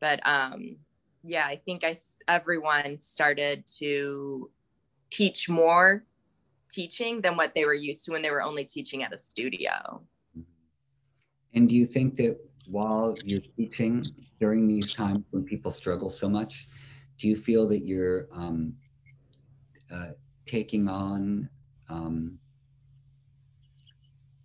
But 0.00 0.20
um, 0.26 0.76
yeah, 1.22 1.46
I 1.46 1.60
think 1.64 1.84
I 1.84 1.94
everyone 2.26 3.00
started 3.00 3.64
to 3.78 4.50
teach 5.10 5.48
more 5.48 6.04
teaching 6.70 7.20
than 7.20 7.36
what 7.36 7.52
they 7.54 7.64
were 7.64 7.74
used 7.74 8.04
to 8.04 8.12
when 8.12 8.22
they 8.22 8.30
were 8.30 8.42
only 8.42 8.64
teaching 8.64 9.02
at 9.02 9.12
a 9.12 9.18
studio. 9.18 10.02
And 11.54 11.68
do 11.68 11.74
you 11.74 11.86
think 11.86 12.16
that 12.16 12.38
while 12.66 13.16
you're 13.24 13.40
teaching 13.56 14.04
during 14.38 14.68
these 14.68 14.92
times 14.92 15.20
when 15.30 15.44
people 15.44 15.70
struggle 15.70 16.10
so 16.10 16.28
much, 16.28 16.68
do 17.18 17.28
you 17.28 17.36
feel 17.36 17.66
that 17.68 17.84
you're 17.84 18.28
um, 18.32 18.74
uh, 19.92 20.10
taking 20.46 20.88
on 20.88 21.48
um, 21.88 22.38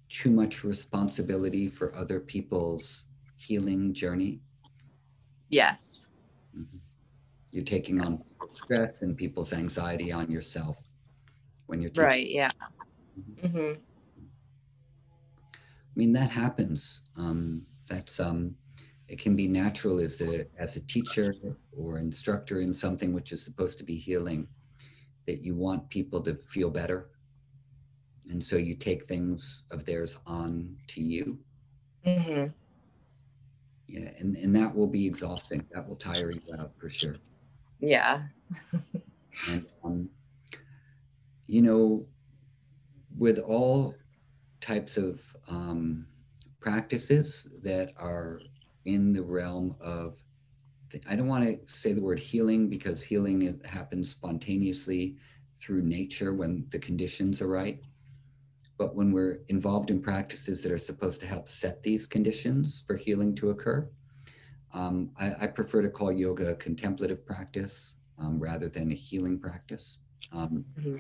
too 0.10 0.32
much 0.32 0.64
responsibility 0.64 1.68
for 1.68 1.96
other 1.96 2.20
people's 2.20 3.06
healing 3.38 3.94
journey? 3.94 4.42
Yes. 5.50 6.08
Mm-hmm. 6.58 6.78
You're 7.52 7.64
taking 7.64 8.02
on 8.02 8.18
stress 8.56 9.04
and 9.04 9.16
people's 9.16 9.54
anxiety 9.54 10.12
on 10.12 10.32
yourself 10.32 10.78
when 11.68 11.80
you're 11.80 11.92
teaching. 11.92 12.04
Right. 12.04 12.30
Yeah. 12.30 12.50
Mm-hmm. 13.44 13.58
mm-hmm. 13.58 13.80
I 15.96 15.96
mean, 15.96 16.14
that 16.14 16.32
happens. 16.32 17.04
Um, 17.18 17.68
that's 17.88 18.20
um, 18.20 18.56
it 19.08 19.20
can 19.20 19.36
be 19.36 19.48
natural 19.48 20.00
as 20.00 20.22
a 20.22 20.46
as 20.58 20.76
a 20.76 20.80
teacher 20.82 21.34
or 21.78 22.00
instructor 22.00 22.62
in 22.62 22.74
something 22.74 23.14
which 23.14 23.32
is 23.32 23.44
supposed 23.44 23.78
to 23.78 23.84
be 23.84 23.98
healing 23.98 24.48
that 25.26 25.44
you 25.44 25.56
want 25.56 25.90
people 25.90 26.22
to 26.22 26.36
feel 26.36 26.70
better. 26.70 27.10
And 28.30 28.44
so 28.44 28.56
you 28.56 28.76
take 28.76 29.06
things 29.06 29.64
of 29.72 29.86
theirs 29.86 30.20
on 30.26 30.76
to 30.88 31.02
you. 31.02 31.38
Mm-hmm. 32.06 32.48
yeah 33.88 34.10
and, 34.18 34.36
and 34.36 34.54
that 34.56 34.76
will 34.76 34.88
be 34.88 35.06
exhausting. 35.06 35.66
That 35.72 35.88
will 35.88 35.96
tire 35.96 36.32
you 36.32 36.42
out 36.60 36.72
for 36.78 36.90
sure. 36.90 37.18
Yeah. 37.80 38.24
And 39.50 39.66
um, 39.84 40.10
you 41.48 41.64
know 41.64 42.06
with 43.18 43.40
all 43.40 43.96
types 44.62 44.96
of 44.96 45.22
um, 45.48 46.06
practices 46.60 47.48
that 47.62 47.94
are 47.98 48.40
in 48.86 49.14
the 49.14 49.22
realm 49.22 49.76
of 49.80 50.16
I 51.10 51.16
don't 51.16 51.28
want 51.28 51.44
to 51.44 51.74
say 51.74 51.94
the 51.94 52.02
word 52.02 52.20
healing 52.20 52.70
because 52.70 53.02
healing 53.02 53.44
it 53.44 53.66
happens 53.66 54.12
spontaneously 54.12 55.18
through 55.56 55.82
nature 55.82 56.34
when 56.34 56.66
the 56.70 56.80
conditions 56.80 57.42
are 57.42 57.48
right. 57.48 57.82
But 58.78 58.96
when 58.96 59.12
we're 59.12 59.40
involved 59.48 59.92
in 59.92 60.02
practices 60.02 60.62
that 60.64 60.72
are 60.72 60.78
supposed 60.78 61.20
to 61.22 61.28
help 61.28 61.48
set 61.48 61.82
these 61.82 62.06
conditions 62.06 62.84
for 62.86 62.96
healing 62.96 63.34
to 63.36 63.50
occur, 63.52 63.90
um, 64.74 65.12
I, 65.20 65.34
I, 65.42 65.48
prefer 65.48 65.84
to 65.84 65.90
call 65.90 66.12
yoga 66.12 66.52
a 66.52 66.56
contemplative 66.56 67.24
practice 67.26 67.98
um, 68.18 68.40
rather 68.40 68.68
than 68.68 68.92
a 68.92 68.96
healing 68.96 69.40
practice. 69.40 70.00
Um, 70.32 70.66
mm-hmm. 70.80 70.92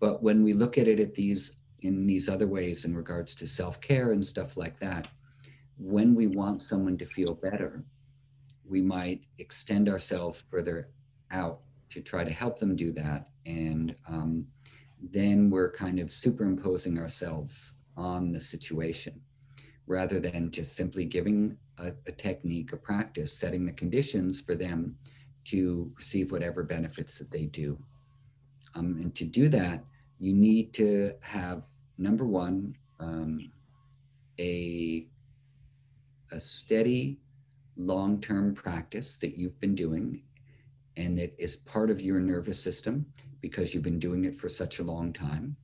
But 0.00 0.22
when 0.22 0.42
we 0.42 0.52
look 0.52 0.76
at 0.76 0.86
it 0.86 1.00
at 1.00 1.14
these 1.14 1.56
in 1.80 2.06
these 2.06 2.28
other 2.28 2.46
ways 2.46 2.84
in 2.84 2.96
regards 2.96 3.34
to 3.36 3.46
self-care 3.46 4.12
and 4.12 4.26
stuff 4.26 4.56
like 4.56 4.78
that 4.80 5.08
when 5.78 6.14
we 6.14 6.26
want 6.26 6.62
someone 6.62 6.96
to 6.96 7.04
feel 7.04 7.34
better 7.34 7.84
we 8.68 8.80
might 8.82 9.22
extend 9.38 9.88
ourselves 9.88 10.44
further 10.48 10.88
out 11.30 11.60
to 11.90 12.00
try 12.00 12.24
to 12.24 12.32
help 12.32 12.58
them 12.58 12.76
do 12.76 12.90
that. 12.92 13.28
And 13.46 13.94
um, 14.08 14.46
then 15.12 15.50
we're 15.50 15.70
kind 15.70 15.98
of 15.98 16.10
superimposing 16.10 16.98
ourselves 16.98 17.74
on 17.96 18.32
the 18.32 18.40
situation 18.40 19.20
rather 19.86 20.18
than 20.18 20.50
just 20.50 20.74
simply 20.74 21.04
giving 21.04 21.56
a, 21.78 21.92
a 22.06 22.12
technique 22.12 22.72
a 22.72 22.76
practice 22.76 23.32
setting 23.32 23.64
the 23.64 23.72
conditions 23.72 24.40
for 24.40 24.56
them 24.56 24.96
to 25.44 25.92
receive 25.96 26.32
whatever 26.32 26.64
benefits 26.64 27.18
that 27.18 27.30
they 27.30 27.46
do. 27.46 27.78
Um, 28.74 28.98
and 29.00 29.14
to 29.14 29.24
do 29.24 29.48
that 29.48 29.84
you 30.18 30.32
need 30.32 30.72
to 30.72 31.12
have 31.20 31.64
number 31.98 32.24
one 32.26 32.74
um, 33.00 33.50
a 34.40 35.06
a 36.32 36.40
steady 36.40 37.18
long-term 37.76 38.54
practice 38.54 39.16
that 39.18 39.36
you've 39.36 39.58
been 39.60 39.74
doing 39.74 40.22
and 40.96 41.18
that 41.18 41.34
is 41.38 41.56
part 41.56 41.90
of 41.90 42.00
your 42.00 42.20
nervous 42.20 42.62
system 42.62 43.04
because 43.40 43.74
you've 43.74 43.82
been 43.82 43.98
doing 43.98 44.24
it 44.24 44.34
for 44.34 44.48
such 44.48 44.78
a 44.78 44.84
long 44.84 45.12
time 45.12 45.56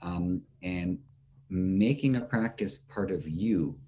um, 0.00 0.40
and 0.62 0.98
making 1.48 2.16
a 2.16 2.20
practice 2.20 2.78
part 2.78 3.10
of 3.10 3.28
you 3.28 3.78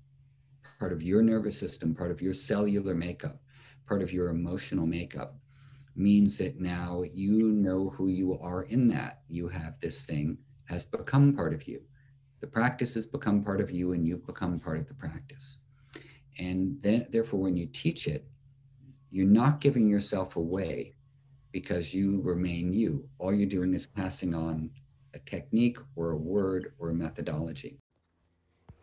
part 0.78 0.92
of 0.92 1.02
your 1.02 1.22
nervous 1.22 1.58
system 1.58 1.94
part 1.94 2.10
of 2.10 2.20
your 2.20 2.32
cellular 2.32 2.94
makeup 2.94 3.40
part 3.86 4.02
of 4.02 4.12
your 4.12 4.28
emotional 4.28 4.86
makeup 4.86 5.36
means 5.96 6.36
that 6.38 6.60
now 6.60 7.02
you 7.14 7.50
know 7.50 7.90
who 7.90 8.08
you 8.08 8.38
are 8.38 8.64
in 8.64 8.86
that. 8.88 9.22
You 9.28 9.48
have 9.48 9.80
this 9.80 10.04
thing 10.04 10.36
has 10.66 10.84
become 10.84 11.34
part 11.34 11.54
of 11.54 11.66
you. 11.66 11.80
The 12.40 12.46
practice 12.46 12.94
has 12.94 13.06
become 13.06 13.42
part 13.42 13.60
of 13.60 13.70
you 13.70 13.92
and 13.92 14.06
you've 14.06 14.26
become 14.26 14.60
part 14.60 14.78
of 14.78 14.86
the 14.86 14.94
practice. 14.94 15.58
And 16.38 16.80
then 16.82 17.06
therefore 17.10 17.40
when 17.40 17.56
you 17.56 17.66
teach 17.66 18.06
it, 18.06 18.26
you're 19.10 19.26
not 19.26 19.60
giving 19.60 19.88
yourself 19.88 20.36
away 20.36 20.94
because 21.52 21.94
you 21.94 22.20
remain 22.22 22.72
you. 22.72 23.08
All 23.18 23.32
you're 23.32 23.48
doing 23.48 23.72
is 23.74 23.86
passing 23.86 24.34
on 24.34 24.70
a 25.14 25.18
technique 25.20 25.78
or 25.94 26.10
a 26.10 26.16
word 26.16 26.74
or 26.78 26.90
a 26.90 26.94
methodology. 26.94 27.78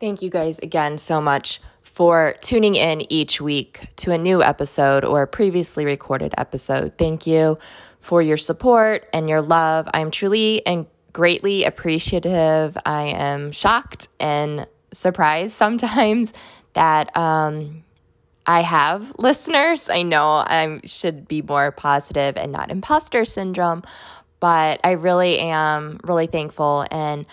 Thank 0.00 0.22
you 0.22 0.30
guys 0.30 0.58
again 0.58 0.98
so 0.98 1.20
much 1.20 1.60
for 1.82 2.34
tuning 2.40 2.74
in 2.74 3.10
each 3.12 3.40
week 3.40 3.86
to 3.96 4.10
a 4.10 4.18
new 4.18 4.42
episode 4.42 5.04
or 5.04 5.22
a 5.22 5.26
previously 5.26 5.84
recorded 5.84 6.34
episode. 6.36 6.98
Thank 6.98 7.26
you 7.26 7.58
for 8.00 8.20
your 8.20 8.36
support 8.36 9.08
and 9.12 9.28
your 9.28 9.40
love. 9.40 9.88
I'm 9.94 10.10
truly 10.10 10.66
and 10.66 10.86
greatly 11.12 11.64
appreciative. 11.64 12.76
I 12.84 13.04
am 13.04 13.52
shocked 13.52 14.08
and 14.18 14.66
surprised 14.92 15.54
sometimes 15.54 16.32
that 16.74 17.16
um, 17.16 17.84
I 18.46 18.60
have 18.62 19.14
listeners. 19.18 19.88
I 19.88 20.02
know 20.02 20.28
I 20.28 20.80
should 20.84 21.26
be 21.26 21.42
more 21.42 21.72
positive 21.72 22.36
and 22.36 22.52
not 22.52 22.70
imposter 22.70 23.24
syndrome, 23.24 23.82
but 24.40 24.80
I 24.84 24.92
really 24.92 25.38
am 25.38 26.00
really 26.04 26.26
thankful 26.26 26.86
and 26.90 27.26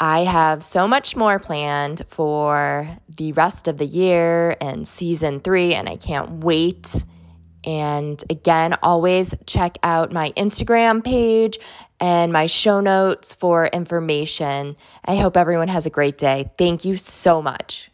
I 0.00 0.20
have 0.20 0.62
so 0.62 0.86
much 0.86 1.16
more 1.16 1.40
planned 1.40 2.04
for 2.06 2.88
the 3.08 3.32
rest 3.32 3.66
of 3.66 3.78
the 3.78 3.86
year 3.86 4.56
and 4.60 4.86
season 4.86 5.40
three, 5.40 5.74
and 5.74 5.88
I 5.88 5.96
can't 5.96 6.44
wait. 6.44 7.04
And 7.64 8.22
again, 8.30 8.76
always 8.80 9.34
check 9.46 9.76
out 9.82 10.12
my 10.12 10.30
Instagram 10.36 11.02
page 11.02 11.58
and 11.98 12.32
my 12.32 12.46
show 12.46 12.80
notes 12.80 13.34
for 13.34 13.66
information. 13.66 14.76
I 15.04 15.16
hope 15.16 15.36
everyone 15.36 15.68
has 15.68 15.84
a 15.84 15.90
great 15.90 16.16
day. 16.16 16.48
Thank 16.56 16.84
you 16.84 16.96
so 16.96 17.42
much. 17.42 17.87